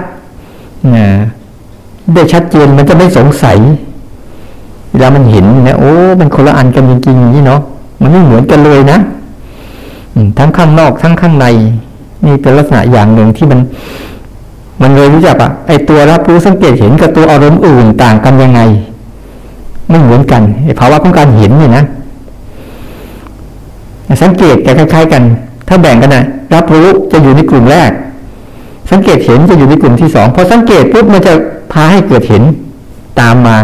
[0.96, 1.06] นะ
[2.14, 3.58] ได้ชัดเจนมันจะไม่สงสัย
[4.90, 7.60] เวลามันเห็นนะโอ้มันคนละอันกันจริงๆนี่เนาะ
[8.00, 8.98] มันไม่เหมือนกันเลยนะ
[10.38, 11.46] ทั้งข้างนอกทั้งข้างใน
[12.24, 13.60] นี่เป็นลักษณะอย่างหนึ่งที่มัน
[14.82, 18.60] มันเลยรู้จักอะไอตัวรับรู้สังเกตเห็นกับตัวอารมณ์อื่นต่างกันยังไง
[19.88, 21.84] ไม่เหมือนกันไอภาวะของการเห็นเนี่ยนะ
[24.22, 25.22] สังเกตแกคล้ายๆกัน
[25.68, 26.24] ถ้าแบ่งกันนะ
[26.54, 27.90] รับรู้จะอยู่ในกลุ่มแรก
[28.90, 31.32] สังเกตเห็นจะอยู่ในกลุ่มที่สองพอสังเกตปุ๊บมันจะ
[31.72, 32.42] พาให้เกิดเห็น
[33.20, 33.56] ตามมา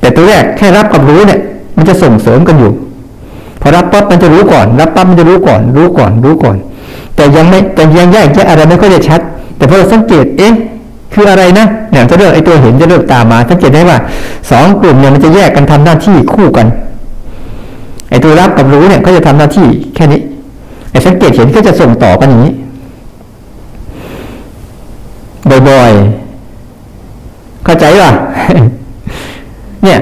[0.00, 1.40] แต่ตัวแรกแค่รับกับรู้เนี่ย
[1.76, 2.70] มันจะส่งเสริมกันอยู่
[3.62, 6.56] พอรับปั๊บมันจะรู้ก่อน รับปั๊บมันจะรู้ก่อน รู้ก่อน รู้ก่อน
[7.16, 9.20] แต่ยังไม่แต่ยังแยกแยะอะไรไม่ค่อยจะชัด
[9.56, 10.52] แต่พอเราสังเกตเอ๊ะ
[11.12, 13.98] คืออะไรนะเนี่ยจะเริ่มไอ้ตัวเห็นจะเริ่มตามมาสังเกตได้ว่า
[14.50, 16.66] สองกลุ่มเนี่ยมันจะแยกกันทำหน้าที่คู่กัน
[18.10, 20.20] ไอ้ตัวรับกับรู้เนี่ยก็จะทำหน้าที่แค่นี้
[20.90, 22.52] ไอ้สังเกตเห็นก็จะส่งต่อกันอย่างนี้
[25.68, 28.10] บ่อยๆเข้าใจป่ะ
[29.84, 29.98] เนี่ย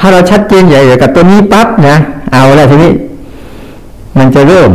[0.00, 1.96] ถ้าเราชัดเจนใหญ่กับตัวนี้ปั๊บนะ
[2.32, 2.92] เอาแล้วทีนี้
[4.18, 4.70] มันจะเริ่ม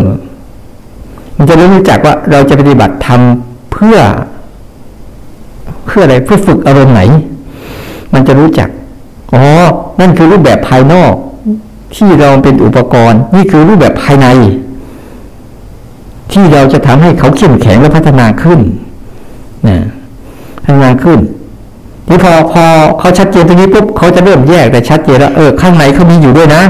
[1.37, 3.97] มันจะเริ่มรู้จักว่าเราจะปฏิบัติทำเพื่อ
[5.85, 7.01] เพื่ออะไรเพื่อฝึกอารมณ์ไหน
[8.13, 8.69] มันจะรู้จัก
[9.33, 9.43] อ๋อ
[9.99, 11.13] นั่นคือรูปแบบภายนอก
[11.95, 14.27] ที่เราเป็นอุปกรณ์ นี่คือรูปแบบภายใน
[16.31, 18.59] ที่เราจะทำให้เขาเข้มแข็งและพัฒนาขึ้น
[19.67, 19.77] นะ
[20.63, 21.19] พัฒนาขึ้น
[22.09, 22.63] นี่พอพอ
[22.99, 26.61] เขาชัดเจนตรงนี้ปุ๊บเขาจะเริ่มแยกแต่ชัดเจนแล้วเออข้างในเขามีอยู่ด้วยนะ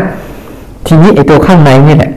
[0.85, 2.11] ทีนี้ไอ้ตัวข้างในนี่แหละ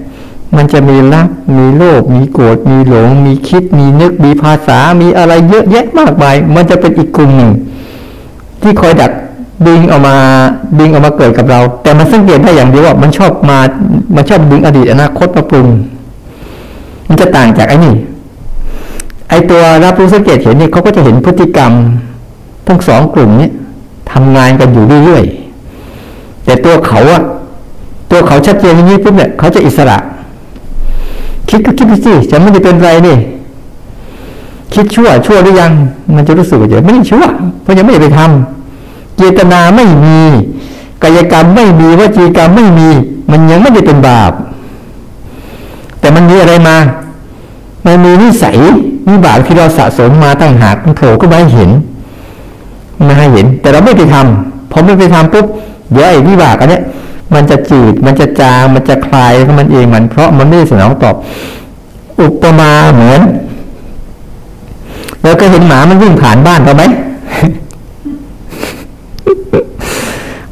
[0.56, 7.50] มันจะมีรัก มีโลภ มีโกรธ มีหลง มีคิด มีนึก มีภาษา มีอะไรเยอะแยะมากมาย มันจะเป็นอีกกลุ่มหนึ่ง
[8.62, 9.12] ที่คอยดัก
[9.66, 10.16] ดึงออกมา
[10.78, 13.58] ดึงออกมาเกิดกับเรา แต่มันสังเกตได้อย่างเดียวว่า มันชอบมา
[14.14, 15.68] มันชอบดึงอดีตอนาคตมาปรุง
[17.08, 17.94] มันจะต่างจากไอ้นี่
[19.28, 21.72] ไอ้ตัวรับรู้สังเกตเห็นเนี่ยเขาก็จะเห็นพฤติกรรม
[22.68, 23.48] ทั้งสองกลุ่มนี้
[24.12, 27.22] ทำงานกันอยู่เรื่อยๆแต่ตัวเขาอะ
[28.10, 29.98] ตัวเขาชัดเจนอย่างนี้ปุ๊บเนี่ยเขาจะอิสระ
[31.48, 33.16] คิดก็คิดไปสิจะไม่ได้เป็นไรนี่
[34.74, 35.72] คิดชั่วชั่วหรือยัง
[36.14, 37.24] มันจะรู้สึกว่าจะไม่ได้ชั่ว
[37.62, 40.18] เพราะยังไม่ได้ไปทำเจตนาไม่มี
[41.02, 42.88] กายกรรมไม่มีวจีกรรมไม่มี
[43.30, 44.32] มันยังไม่ได้เป็นบาป
[46.00, 46.76] แต่มันมีอะไรมา
[47.86, 48.56] มันมีนิสัย
[49.08, 51.70] วิบากที่เราสะสมมาตั้งหากมันโผล่ก็ไม่เห็น
[53.06, 55.46] ม่ให้เห็น แต่เราไม่ไปทำพอไม่ไปทำปุ๊บ
[55.92, 56.82] เดี๋ยวไอ้วิบากอันเนี้ย
[57.34, 61.14] มันจะจืดมันจะจางมันจะคลายของมันเองมัน เพราะมันไม่สนองตอบ
[62.20, 63.20] อุปมาเหมือน
[65.22, 66.84] เราก็เห็นหมามันวิ่งผ่านบ้านเราไหม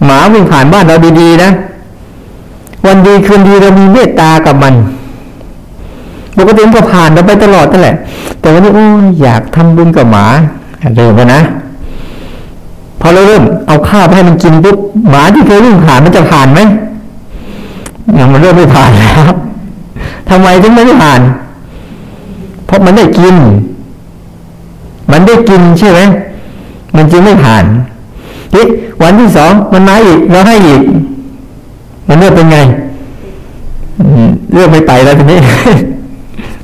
[0.04, 1.50] หมาวิ่งผ่านบ้านเราดีๆนะ
[2.86, 4.74] วันดีคืนดีเรามีเมตตากับมัน
[6.38, 7.96] ปกติมันก็ผ่านเราไปตลอดนั่นแหละ
[8.40, 10.24] แต่วันนี้โอ้ยอยากทำบุญกับหมา
[10.96, 11.40] เริ่มแล้วนะ
[13.00, 14.76] พอเราเริ่มเอาข้าวไปให้มันกินปุ๊บ
[15.10, 16.60] หมาที่เคยวิ่งผ่านมันจะผ่านไหม
[18.18, 19.32] ยังมันเริ่มไม่ผ่านแล้ว
[20.28, 21.20] ทำไมถึงไม่ได้ผ่าน
[22.66, 23.36] เพราะมันได้กิน
[25.12, 26.00] มันได้กินใช่ไหม
[26.96, 27.64] มันจึงไม่ผ่าน
[28.52, 28.60] ที
[29.02, 30.82] วันที่สองมันมาอีกเราให้อีก
[32.08, 32.58] มันเริ่มเป็นไง
[34.52, 35.38] เรื่องไม่ไปแล้วทีนี้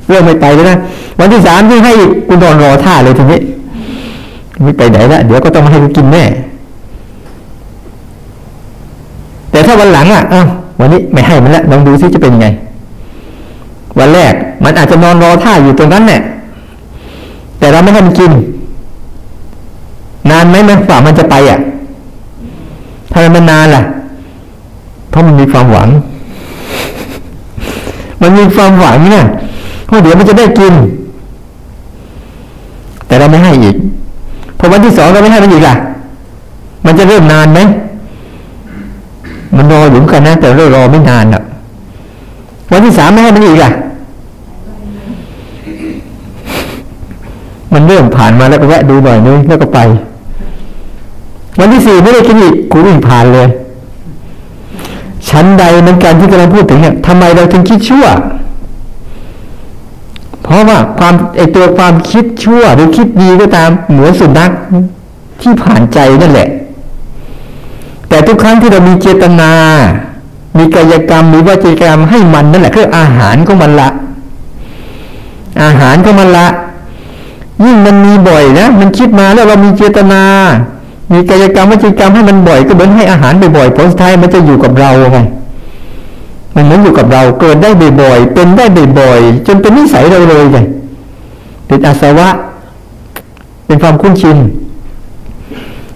[0.07, 0.77] เรื่องไม่ไปแล้วนะ
[1.19, 3.39] วันที่สามที่ให้อีกกูนอนรอท่าเลยทีนี้
[4.61, 6.23] ไม่ไปไหนละเดี๋ยวก็ต้องมาให้กูกินแน่
[9.51, 10.47] แต่ถ้าวันหลังอะอ้าว
[10.79, 12.47] วันนี้ไม่ให้มันละลองดูซิจะเป็นยังไง
[13.99, 16.21] วันแรกมันอาจจะนอนรอท่าอยู่ตรงนั้นแหละ
[17.59, 18.31] แต่เราไม่ให้มันกิน
[20.29, 21.59] นานไหมมันฝ่ามันจะไปอะ
[23.11, 23.83] ถ้ามันนานล่ะ
[25.09, 25.89] เพราะมันมีความหวัง
[28.21, 29.25] มันมีความหวังเนี่ย
[29.91, 30.73] ว่าเดี๋ยวมันจะได้กิน
[33.07, 33.75] แต่เราไม่ให้อีก
[34.63, 35.75] พอวันที่สองเราไม่ให้มันอีกล่ะ
[36.85, 37.59] มันจะเริ่มนานไหม
[39.57, 41.41] มันรออยู่กันนะแต่เรารอไม่นานอะ
[42.71, 43.71] วันที่สามไม่ให้มันอีกล่ะ
[47.73, 49.79] มันเริ่มผ่านมาแล้วก็แวะดูหน่อยนึงแล้วก็ไป
[51.59, 53.47] วันที่สี่ไม่ได้กินอีกกูวิ่งผ่านเลย
[55.29, 58.05] ชั้นใดมันการที่กำลังพูดถึงเนี่ยทำไมเราถึงคิดชั่ว
[60.43, 64.51] เพราะว่าความไอตัวความคิดชั่วหรือคิดดีก็ตามเหมือนสุนัข
[65.41, 66.47] ที่ผ่านใจนั่นแหละ
[68.09, 69.51] แต่ทุกครั้งที่เรามีเจตนา
[70.57, 73.89] มีกายกรรมมีวจีกรรมให้มันนั่นแหละคืออาหารของมันละ
[75.63, 76.47] อาหารของมันละ
[77.63, 80.21] ยิ่งมันมีบ่อยนะมันคิดมาแล้วเรามีเจตนา
[81.13, 85.19] มีกายกรรมวจีกรรมให้มันบ่อยก็เหมือนให้อาหารบ่อยๆผลสุดท้ายมันจะอยู่กับเราไง
[86.55, 87.69] มันเหมือนอยู่กับเราเกิดได้
[88.01, 88.65] บ่อยๆเป็นได้
[88.99, 90.57] บ่อยๆจนเป็นนิสัยเราเลยไง
[91.67, 92.29] เป็นอาสวะ
[93.65, 94.37] เป็นความคุ้นชิน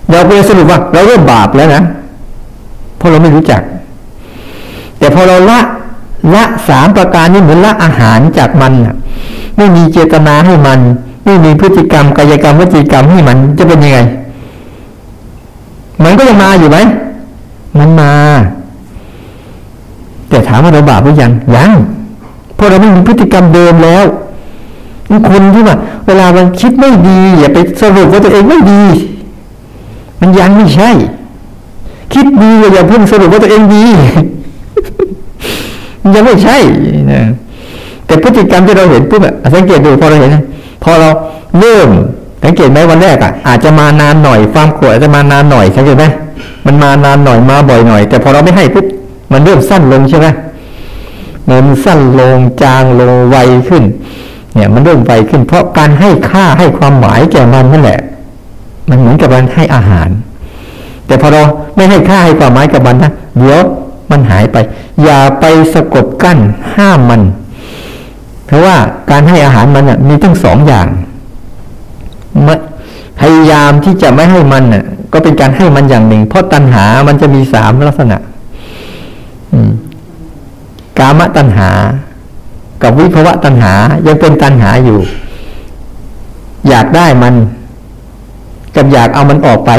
[0.09, 1.81] เราไปสรุปว่า เราเริ่มบาปแล้วนะ
[2.97, 3.61] เพราะเราไม่รู้จัก
[4.99, 5.59] แต่พอเราละ
[6.33, 8.73] ละสามประการนี้เหมือนละอาหารจากมัน
[9.57, 10.79] ไม่มีเจตนาให้มัน
[11.25, 13.99] ไม่มีพฤติกรรมกายกรรมวจีกรรมให้มันจะเป็นยังไง
[16.03, 16.77] มันก็ยังมาอยู่ไหม
[17.79, 18.11] มันมา
[20.29, 21.71] แต่ถามว่าเราบาปหรือยังยัง
[22.55, 24.05] เพราะเราไม่มีพฤติกรรมเดิมแล้ว
[25.29, 28.83] คนที่ว่าเวลามันคิดไม่ดีอย่าไปสรุปว่าตัวเองไม่ดี
[30.21, 30.89] มันยังไม่ใช่
[32.13, 33.85] คิดดีอย่าเพิ่งสรุปว่าตัวเองดี
[36.01, 36.57] มันยังไม่ใช่
[37.13, 37.21] นะ
[38.05, 40.31] แต่พฤติกรรมที่เราเห็นปุ๊บอะสังเกตดูพอเราเห็น
[40.83, 41.09] พอเรา
[41.59, 41.89] เริ่ม
[42.43, 46.05] สังเกตไหมวันแรกอะอาจจะมานานหน่อยความโกรธอาจจะมานานหน่อยสังเกตไหม
[46.65, 48.85] มันมานานหน่อยมาบ่อยหน่อย แต่พอเราไม่ให้ปุ๊บ
[49.31, 50.27] มันเริ่มสั้นลงใช่ไหม
[51.49, 53.37] มันสั้นลงจางลงไว
[53.69, 53.83] ขึ้น
[54.53, 57.99] เนี่ยมันเริ่มไวขึ้น เพราะการให้ค่าให้ความหมายแก่มันนั่นแหละ
[58.89, 60.09] มันเหมือนกับการให้อาหาร
[61.07, 61.41] แต่พอเรา
[61.75, 63.61] ไม่ให้ค่าให้ความหมายกับมันนะเดี๋ยว
[64.11, 64.57] มันหายไป
[65.03, 66.37] อย่าไปสะกดกั้น
[66.75, 67.21] ห้ามมัน
[68.45, 68.75] เพราะว่า
[69.11, 70.87] การให้อาหารมันน่ะมีทั้งสองอย่าง
[73.19, 78.17] พยายามที่จะไม่ให้มันน่ะ ก็เป็นการให้มันอย่างหนึ่ง เพราะตัณหามันจะมีสามลักษณะ
[80.99, 81.69] กามตัณหา
[82.83, 83.73] กับวิภวะตัณหา
[84.07, 84.99] ยังเป็นตัณหาอยู่
[86.69, 87.33] อยากได้มัน
[88.75, 89.71] กับอยากเอามันออกไป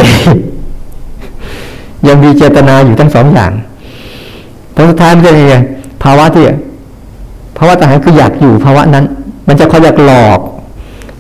[2.07, 3.53] ยังมีเจตนาอยู่ทั้งสองอย่าง
[4.75, 5.57] ผลสุดท้ายมันจะยังไง
[6.03, 6.45] ภาวะที่
[7.57, 9.05] ภาวะตัณหาคืออยากอยู่ภาวะนั้น
[9.49, 10.41] มันจะคอยอยากหลอก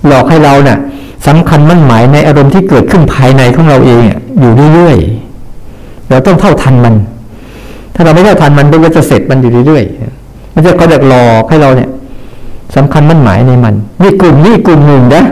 [0.06, 0.78] หลอกให้เราเนะ่ะ
[1.26, 4.02] สำคัญมั่นหมายในอารมณ์ที่เกิดขึ้นภายในของเราเอง
[4.40, 6.94] อยู่เรื่อยๆเราต้องเท่าทันมัน
[7.98, 11.90] ถ้าเราไม่เท่าทันมันมันก็จะเสร็จมันอยู่เรื่อยๆมันจะคอยอยากหลอกให้เราเนี่ย
[12.76, 15.22] สำคัญมั่นหมายในมัน นี่กลุ่มนี้กลุ่มหนึ่งนะ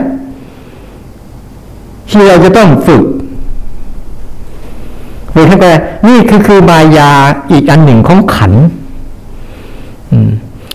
[2.09, 3.03] ที่เราจะต้องฝึก
[5.33, 5.65] ฝึกให้ไป
[6.07, 7.11] นี่คือคือมายา
[7.51, 8.53] อีกอันหนึ่งของขัน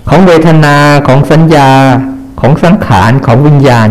[0.09, 0.75] ของเวทนา
[1.07, 1.71] ของสัญญา
[2.41, 3.89] ของสังขารของวิญญาณ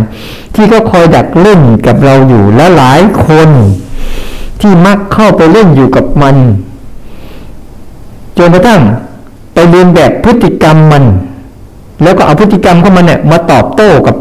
[0.56, 3.50] ที่ก็คอยดักเล่นกับเราอยู่และหลายคน
[4.62, 6.38] ที่มักเข้าไปเล่นอยู่กับมัน
[8.48, 8.82] นกระทั่ง
[9.54, 11.04] ไปเรียนแบบพฤติกรรมมัน
[12.04, 14.16] แล้วก็เอาพฤติกรรมของมันเนี่ยมาตอบโต้กับ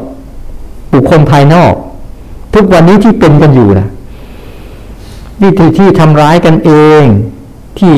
[0.93, 1.73] บุคคลภายนอก
[2.55, 3.89] ทุกวันนี้ที่เป็นกันอยู่นะ
[5.43, 7.03] วิธีที่ทำร้ายกันเอง
[7.79, 7.93] ที่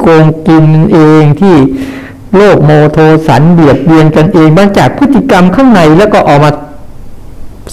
[0.00, 1.56] โกงกินเองที่
[2.36, 6.50] โลกโมโทสันเบียดเบียนกันเองมาจากพฤติกรรมข้างในแล้วก็ออกมา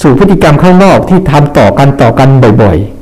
[0.01, 2.29] สู่พฤติกรรมข้างนอกที่ทำต่อกันต่อกัน
[2.61, 3.00] บ่อยๆ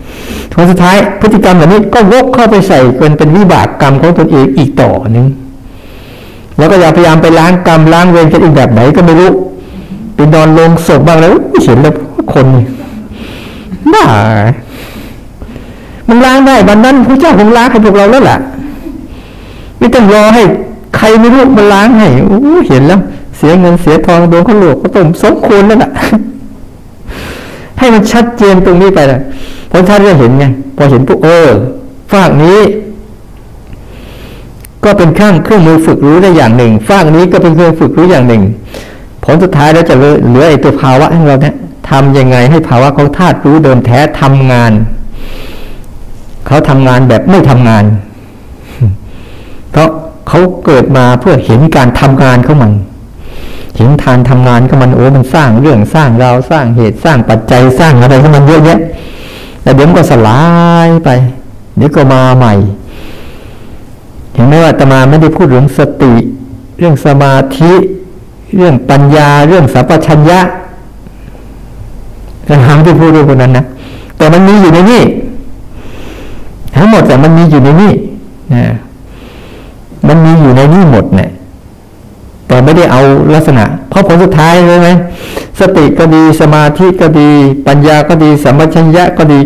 [0.53, 5.27] ผลสุดท้ายพฤติกรรมเหล่านี้ก็วกเข้าไปใส่เป็นเป็นวิบากกรรมของตนเองอีกต่อหนึ่ง
[6.57, 9.31] แล้วก็อย่าพยายามไปล้างกรรมล้างเวรกันอีกแบบไหนก็ไม่รู้
[10.15, 11.33] ไปนอนลงศพบ้างแล้ว
[11.63, 11.93] เห็นแล้ว
[12.33, 12.45] คน
[13.93, 14.03] บ้า
[16.07, 18.37] มันล้างได้วันนั้นพระเจ้าคงล้างให้พวกเราแล้วแหละ
[19.79, 20.43] ไม่ต้องรอให้
[20.97, 22.37] ใครไม่รู้มาล้างให้โอ้
[22.69, 22.99] เห็นแล้ว
[23.37, 25.89] เสียเงินเสียทองโดนเขาหลอกเขาต้มสมควรแล้วล่ะ
[27.79, 29.21] ให้มันชัดเจนตรงนี้ไปนะ
[29.71, 30.45] พอท่านก็เห็นไง
[30.77, 31.49] พอเห็นปุ๊บเออ
[32.13, 32.59] ฝากนี้
[34.83, 38.41] ก็เป็นเครื่องเครื่องมือฝึกรู้ได้อย่างหนึ่งฝากนี้ก็เป็นเครื่องฝึกรู้อย่างหนึ่ง
[39.23, 41.55] ผลสุดท้ายแล้วจะเหลือไอ้ตัวภาวะของเราเนี่ย
[41.89, 44.71] ทำยังไงให้ภาวะของธาตุรู้เดิมแท้ทำงาน
[46.47, 47.83] เขาทำงานแบบไม่ทำงาน
[49.71, 49.89] เพราะ
[50.27, 52.71] เขาเกิดมาเพื่อเห็นการทำงานของมัน
[53.79, 58.79] เห็นทานทำงานของมันโอ้มันสร้างเรื่องสร้างราวสร้างเหตุสร้างปัจจัยสร้างอะไรของมันเยอะแยะ
[59.61, 60.41] แต่เดี๋ยวก็สลา
[60.87, 61.09] ยไป
[61.77, 62.53] เดี๋ยวก็มาใหม่
[64.33, 66.13] เห็นไหมว่าตมาไม่ได้พูดเรื่องสติ
[66.77, 67.73] เรื่องสมาธิ
[68.55, 70.39] เรื่องปัญญา เรื่องสัพพัญญะ
[72.47, 73.63] จะถามที่พูดเรื่องนั้นนะ
[74.17, 75.01] แต่มันมีอยู่ในนี้
[76.75, 77.91] ทั้งหมดแต่มันมีอยู่ในนี้
[78.53, 78.63] นะ
[80.07, 81.29] มันมีอยู่ในนี้หมดเนี่ย
[82.49, 83.01] แต่ไม่ได้เอา
[83.33, 84.89] ลักษณะ เพราะผลสุดท้ายเลยไหม
[85.59, 87.29] สติก็ดีสมาธิก็ดี
[87.67, 89.39] ปัญญาก็ดีสัมปชัญญะก็ดี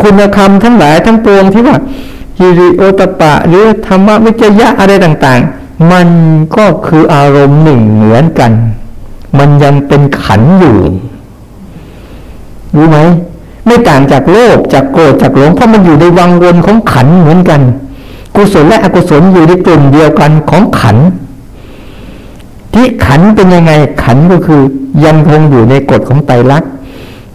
[0.00, 1.76] คุณธรรมทั้งหลายทั้งปวงที่ว่า
[2.38, 6.08] ฮิริโอตปะ หรือธรรมวิจยะอะไรต่างๆ มัน
[6.56, 8.52] ก็คืออารมณ์หนึ่งเหมือนกัน
[9.38, 10.76] มันยังเป็นขันอยู่
[12.76, 12.98] รู้ไหม
[13.66, 17.60] ไม่ต่างจากโลภจากโกรธจากหลงเพราะมันอยู่ในวังวนของขันเหมือนกัน
[18.34, 20.96] กุศลและอกุศลอยู่ในกลุ่มเดียวกันของขัน
[22.74, 23.72] ที่ขันเป็นยังไง
[24.04, 24.60] ขันก็คือ
[25.04, 26.70] ยังคงอยู่ในกฎของไตรลักษณ์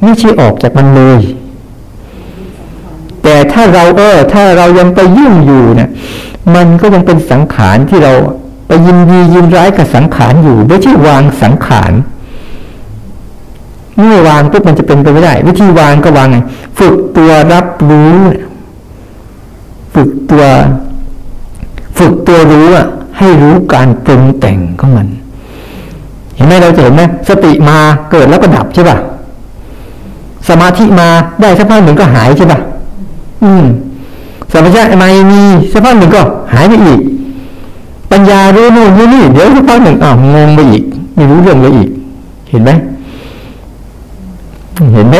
[0.01, 1.21] ไม่ใช่ออกจากมันเลย
[3.23, 5.89] แต่ถ้าเราเออ ถ้าเรายังไปยุ่งอยู่เนะี่ย
[6.55, 8.13] มันก็ยังเป็นสังขารที่เรา
[8.67, 11.93] ไปยินดียินร้ายกับสังขารอยู่ ไม่ใช่วางสังขาร
[13.97, 16.37] เมื่อวางปุ๊บมันจะเป็นไปไม่ได้ วิธีวางก็วางไง
[16.79, 18.15] ฝึกตัวรับรู้
[19.95, 20.43] ฝึกตัว
[21.97, 25.07] ฝึกตัวรู้อะให้รู้การปรุงแต่งของมัน
[26.35, 27.77] เห็นไหมเราจะเห็นไหมสติมา
[28.11, 28.97] เกิดแล้วก็ดับใช่ป่ะ
[30.49, 31.07] สมาธิมา
[31.41, 32.59] ได้สักพักหนึ่งก็หายใช่ป่ะ
[33.43, 33.63] อืม
[34.51, 35.41] สมปชัญญะมามี
[35.71, 36.21] สักพักหนึ่งก็
[36.53, 36.99] หายไปอีก
[38.11, 40.83] ปัญญารู้นู่นรู้นี่เดี๋ยวสักพักหนึ่งอ้าวงงไปอีก
[41.15, 41.89] ไม่รู้เรื่องเลยอีก
[42.49, 42.71] เห็นไหม
[44.93, 45.15] เห็นไหม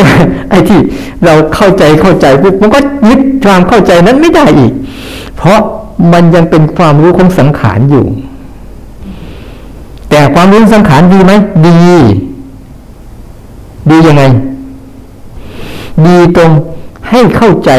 [0.50, 0.80] ไอ้ที่
[1.26, 4.72] เราเข้าใจเข้าใจปุ๊บมันก็ยึดความเข้าใจนั้นไม่ได้อีก
[5.38, 5.60] เพราะ
[6.14, 8.06] มันยังเป็นความรู้ของสังขารอยู่
[10.14, 11.34] แต่ความรู้สังขารดีไหม
[11.66, 11.76] ดี
[13.90, 14.24] ดียังไง
[16.08, 16.52] ดีตรง
[17.10, 17.72] ให้เข้าใจ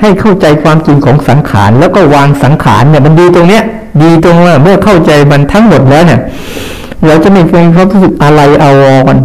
[0.00, 3.62] ให้เข้าใจความจริงของสังขาร แล้วก็วางสังขารเนี่ยมันดีตรงเนี้ย
[4.02, 6.20] ดีตรงว่าเมื่อเข้าใจมันทั้งหมดแล้วเนี่ย
[7.06, 9.16] เราจะไม่เป็นความรู้สึกอะไรอาวอน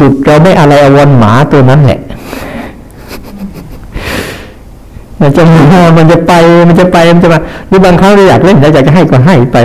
[0.00, 2.00] ดุดเราไม่อะไรอวนหมาตัวนั้นแหละ
[5.22, 6.32] มันจะมามันจะไป
[6.68, 9.56] มันจะไปมันจะมาหรือบางครั้งเราอยากเล่นเราอยากจะให้ก็ให้ไป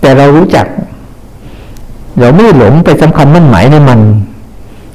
[0.00, 0.66] แต่เรารู้จัก
[2.18, 4.00] เราไม่หลงไปสำคัญมั่นหมายในมัน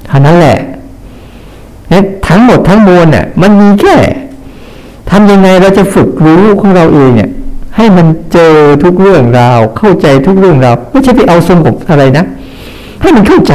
[0.07, 0.57] เท่านั้นแหละ
[1.91, 3.95] นี่ทั้งหมดทั้งมวลเนี่ยมันมีแค่
[5.09, 7.29] ทำยังไงเราจะฝึกรู้ของเราเองเนี่ย
[7.75, 8.53] ให้มันเจอ
[8.83, 12.25] ทุกเรื่องราวเข้าใจทุกเรื่องราวไม่ใช่ไปเอาทรงผมอะไรนะ
[13.01, 13.53] ให้มันเข้าใจ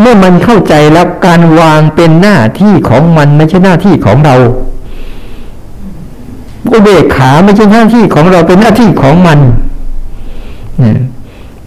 [0.00, 4.36] เมื่อมันเข้าใจแล้วการวางเป็นหน้าที่ของมันไม่ใช่หน้าที่ของเรา
[6.70, 9.38] อุเบกขาไม่ใช่หน้าที่ของเราเป็นหน้าที่ของมัน
[10.80, 10.98] เนี่ย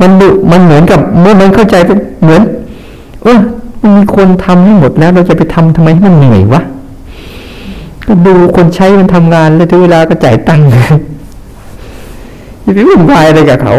[0.02, 1.76] มันดุมันเหมือนกับเมื่อมันเข้าใจ
[2.22, 2.41] เหมือน
[3.24, 3.39] เออ
[3.98, 6.62] มีคนทำให้หมดแล้ว เราจะไปทำทำไมให้มันเหนื่อยวะ
[8.08, 10.74] ก็ดูคนใช้มันทำงานแล้วถึงเวลาก็จ่ายตังค์อ
[12.65, 13.76] ย่าไปวุ่นวายอะไรกับเขา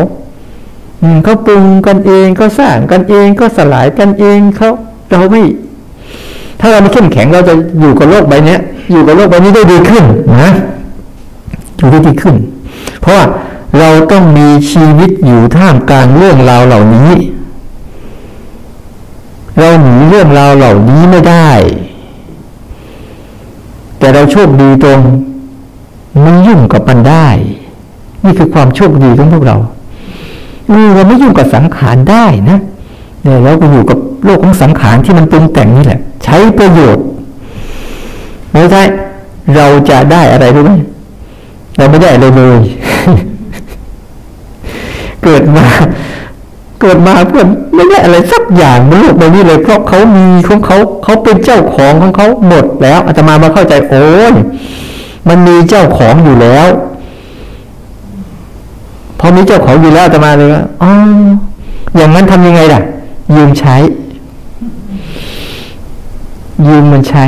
[1.24, 4.70] เขาปรุงกันเองก็สร้างกันเองก็สลายกันเองเขา
[5.10, 5.42] เราไม่
[6.60, 8.56] ถ้าเราไม่เข้มแข็งเราจะอยู่กับโลกใบนี้
[8.92, 10.04] อยู่กับโลกใบนี้ได้ดีขึ้น
[10.42, 10.50] นะ
[11.78, 12.36] อยู่ได้ดีขึ้น
[13.00, 13.24] เพราะว่า
[13.78, 17.12] เราต้องมีชีวิตอยู่ท่ามกลางเรื่องราวเหล่านี้
[19.58, 21.50] เราหนีเรื่องราวเหล่านี้ไม่ได้
[23.98, 25.00] แต่เราโชคดีตรง
[26.24, 27.28] มันยุ่งกับมันได้
[28.24, 29.56] นี่คือความโชคดีของพวกเรา
[30.94, 32.58] เราไม่ยุ่งกับสังขารได้นะ
[33.22, 37.04] เนี่ยเราก็อยู่กับโลกของสังขารที่มันปรุงแต่งนี่แหละ ใช้ประโยชน์
[38.52, 38.82] ไม่ใช่
[39.56, 40.72] เราจะได้อะไรรู้ไหม
[41.76, 42.58] เราไม่ได้อะไรเลย
[45.24, 45.66] เกิดมา
[46.80, 54.34] เกิดมาเพื่อนไม่ได้อะไรสักอย่างบนโลกใบนี้เลย เพราะเขามีของเขาเขาเป็นเจ้าของของเขาหมดแล้วอาตมามาเข้าใจโอ้ย
[55.28, 56.66] มันมีเจ้าของอยู่แล้ว
[59.24, 60.90] พอมีเจ้าของอยู่แล้วจะมาเลยว่าอ๋อ
[61.96, 62.80] อย่างนั้นทำยังไงล่ะ
[63.36, 63.76] ยืมใช้
[66.68, 67.24] ยืมมันใช้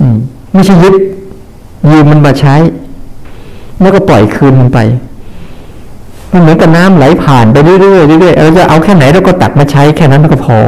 [0.00, 0.16] อืม
[0.52, 0.94] ไม่ใช่ยึด
[1.92, 2.54] ยืมมันมาใช้
[3.80, 4.78] แล้วก็ปล่อยคืนมันไป
[6.32, 10.58] มันเหมือนกับน้ำไหลผ่านไปเรื่อยๆเรื่อยๆเราจะเอาแค่ไหนเราก็ตักมาใช้แค่นั้นก็พอ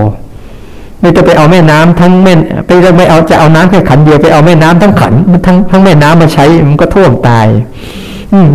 [1.00, 2.32] ไม่ต้องไปเอาแม่น้ำทั้งแม่
[2.66, 5.14] ไปไม่เอาจะเอาน้ำแค่ขันเดียวไปเอาแม่น้ำทั้งขัน
[5.46, 7.46] ทั้งทั้งแม่น้ำมาใช้มันก็ท่วมตาย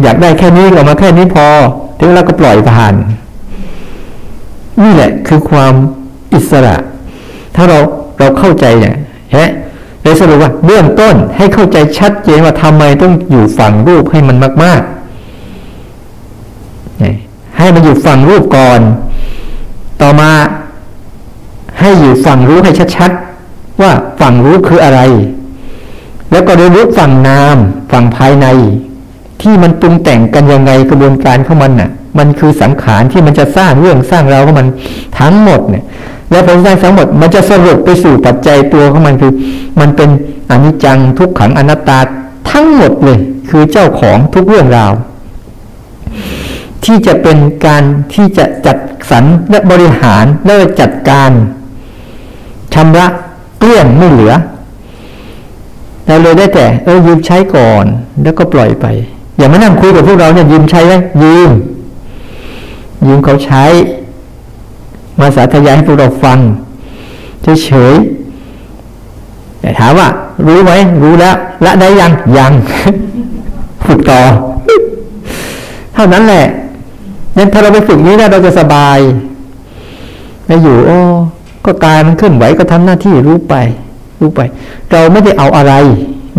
[0.04, 1.46] อยากได้แค่นี้ก็มาแค่นี้พอ
[2.00, 2.94] ถึงเราก็ปล่อยผ่าน
[4.84, 5.74] นี่แหละคือความ
[6.34, 6.76] อิสระ
[7.56, 7.78] ถ้าเรา
[8.20, 8.96] เราเข้าใจเนี่ย
[9.36, 9.50] ฮะ
[10.02, 14.94] เลยสรุปว่าเบื้องต้นให้เข้าใจชัดเจนว่าทำไมต้องอยู่ฝั่งรูปให้มันมากๆ
[17.58, 18.80] ให้มันอยู่ฝั่งรูปก่อน
[20.02, 20.32] ต่อมา
[21.80, 25.02] ให้อยู่ฝั่งรู้ให้ชัดๆ ว่าฝั่งรู้คืออะไร
[26.32, 27.58] แล้วก็เรียนรู้ฝั่งนาม
[27.92, 28.48] ฝั่งภายใน
[29.44, 34.68] ที่มันปรุงแต่งกันยังไงกระบวนการของมันน่ะ มันคือสังขารที่มันจะสร้างเรื่องสร้างราวของมัน
[35.20, 35.84] ทั้งหมดเนี่ย
[36.32, 39.34] แล้วผลสร้างทั้งหมดมันจะสรุปไปสู่ปัจจัยตัวของมันคือ
[39.80, 40.10] มันเป็น
[40.50, 42.00] อนิจจังทุกขังอนัตตา
[42.52, 43.20] ทั้งหมดเลย
[43.50, 44.92] คือเจ้าของทุกเรื่องราว
[46.86, 47.84] ที่จะเป็นการ
[48.14, 48.78] ที่จะจัด
[49.12, 51.32] สรรและบริหารและจัดการ
[52.74, 53.08] ชำระ
[53.60, 54.34] เกลี้ยงไม่เหลือ
[56.06, 57.86] เราเลยได้แต่เออยืมใช้ก่อน
[58.24, 58.86] แล้วก็ปล่อยไป
[59.38, 61.50] อย่ามานั่งคุยกับพวกเราเนี่ยยืมใช้ไหมยืม
[63.08, 63.64] ยืมเขาใช้
[65.20, 66.40] มาสาธยายให้พวกเราฟัง
[67.64, 70.08] เฉยๆแต่ถามว่า
[70.48, 70.72] รู้ไหม
[71.04, 72.54] รู้แล้ว ละได้ยังยัง
[73.86, 74.22] ฝึกต่อ
[75.94, 76.46] เท่านั้นแหละ
[77.38, 79.00] งั้นถ้าเราไปฝึกนี้แล้เราจะสบาย
[80.48, 81.00] แล้วอยู่ โอ้
[81.66, 83.56] ก็กายมันเคลื่อนไหวก็ทำหน้าที่รู้ไป
[84.20, 84.42] รู้ไป
[84.92, 85.74] เราไม่ได้เอาอะไร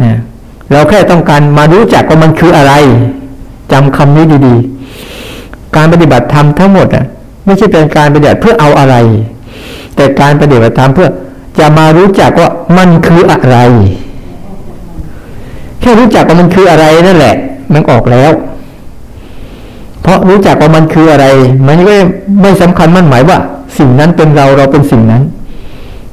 [0.02, 0.14] นะ
[0.70, 2.72] เราแค่ต้องการมารู้จักว่ามันคืออะไร
[3.72, 7.04] จำคำนี้ดีๆ การปฏิบัติธรรมทั้งหมดอะ
[7.44, 8.96] ไม่ใช่เป็นการปฏิบัติเพื่อเอาอะไร
[9.96, 11.08] แต่การปฏิบัติธรรมเพื่อ
[11.58, 12.48] จะมารู้จักว่า
[12.78, 13.56] มันคืออะไร
[15.80, 17.34] แค่รู้จักว่ามันคืออะไรนั่นแหละ
[17.72, 18.32] มันออกแล้ว
[20.02, 21.26] เพราะรู้จักว่ามันคืออะไร
[21.66, 21.96] มันไม่
[22.42, 23.38] ไม่สำคัญมั่นหมายว่า
[23.78, 25.22] สิ่งนั้นเป็นเราเราเป็นสิ่งนั้น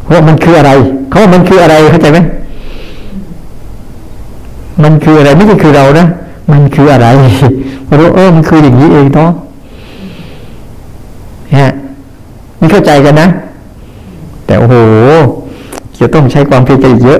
[0.03, 0.71] เพราะมันคืออะไร
[1.09, 2.19] เขาว่ามันคืออะไรเข้าใจไหม
[4.83, 6.07] มันคืออะไรไม่ใช่คือเรานะ
[6.51, 7.07] มันคืออะไร
[7.99, 9.31] รู้เออมันคืออย่างนี้เองเนาะ
[11.57, 11.71] ฮะ
[12.59, 13.27] นี่เข้าใจกันนะ
[14.45, 14.75] แต่โอ้โห
[15.99, 17.19] จะต้องใช้ความเพียรไปเยอะ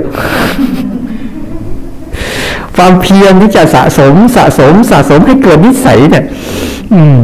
[2.76, 6.24] ความเพียรที่จะสะสมสะสมสะสมให้เกิดนิสัยเนี่ย
[6.94, 7.16] อืม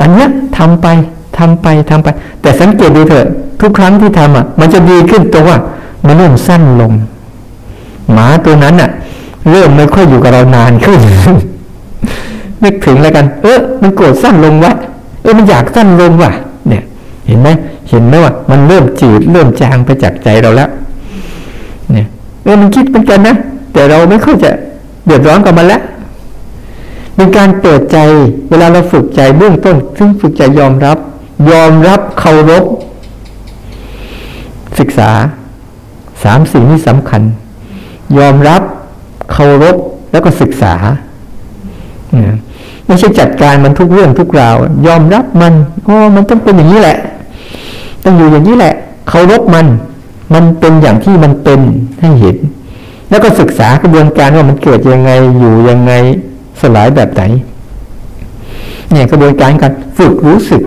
[0.00, 0.86] อันเนี้ยทำไป
[1.38, 2.08] ทำไปทำไป
[2.40, 3.26] แต่สังเกตดูเถอะ
[3.60, 5.58] ทุกครั้งที่ทำอะ มันจะดีขึ้นตรงว่า
[6.06, 6.92] มันเริ่มสั้นลง
[8.12, 8.90] หมาตัวนั้นอะ
[9.50, 11.00] เริ่มไม่ค่อยอยู่กับเรานานขึ้น
[12.64, 14.72] นึกถึงแล้วกัน เออมันโกรธสั้นลงวะ
[15.22, 16.30] เออมันอยากสั้นลงวะ
[16.68, 16.82] เนี่ย
[17.26, 17.48] เห็นไหม
[17.90, 20.68] เห็นไหมว่า มันเริ่มจืดเริ่มจางไปจากใจเราแล้ว
[21.92, 22.06] เนี่ย
[22.44, 23.36] เออมันคิดเหมือนกันนะ
[23.72, 24.50] แต่เราไม่ค่อยจะ
[25.06, 25.82] เดือดร้อนกับมันแล้ว
[27.16, 27.98] เป็นการเปิดใจ
[28.50, 30.98] เวลาเราฝึกใจเบื้องต้น ซึ่งฝึกใจยอมรับ
[31.50, 32.64] ยอมรับเคารพ
[34.78, 35.10] ศึกษา
[36.22, 37.22] สามสิ่งที่สำคัญ
[38.18, 38.62] ยอมรับ
[39.32, 39.76] เคารพ
[40.12, 40.74] แล้วก็ศึกษา
[42.86, 44.56] ไม่ใช่จัดการมันทุกเรื่องทุกราว
[44.86, 45.54] ยอมรับมัน
[45.88, 46.98] อ๋อมันต้องเป็นอย่างนี้แหละ
[48.04, 48.74] ต้องอยู่อย่างนี้แหละ
[49.08, 49.66] เคารพมัน
[50.34, 51.60] มันเป็นอย่างที่มันเป็น
[52.00, 52.36] ให้เห็น
[53.10, 55.92] แล้วก็ศึกษากระบวนการว่ามันเกิดยังไงอยู่ยังไง
[56.60, 57.22] สลายแบบไหน
[58.90, 60.62] เนี่ยกระบวนการการฝึกรู้สึก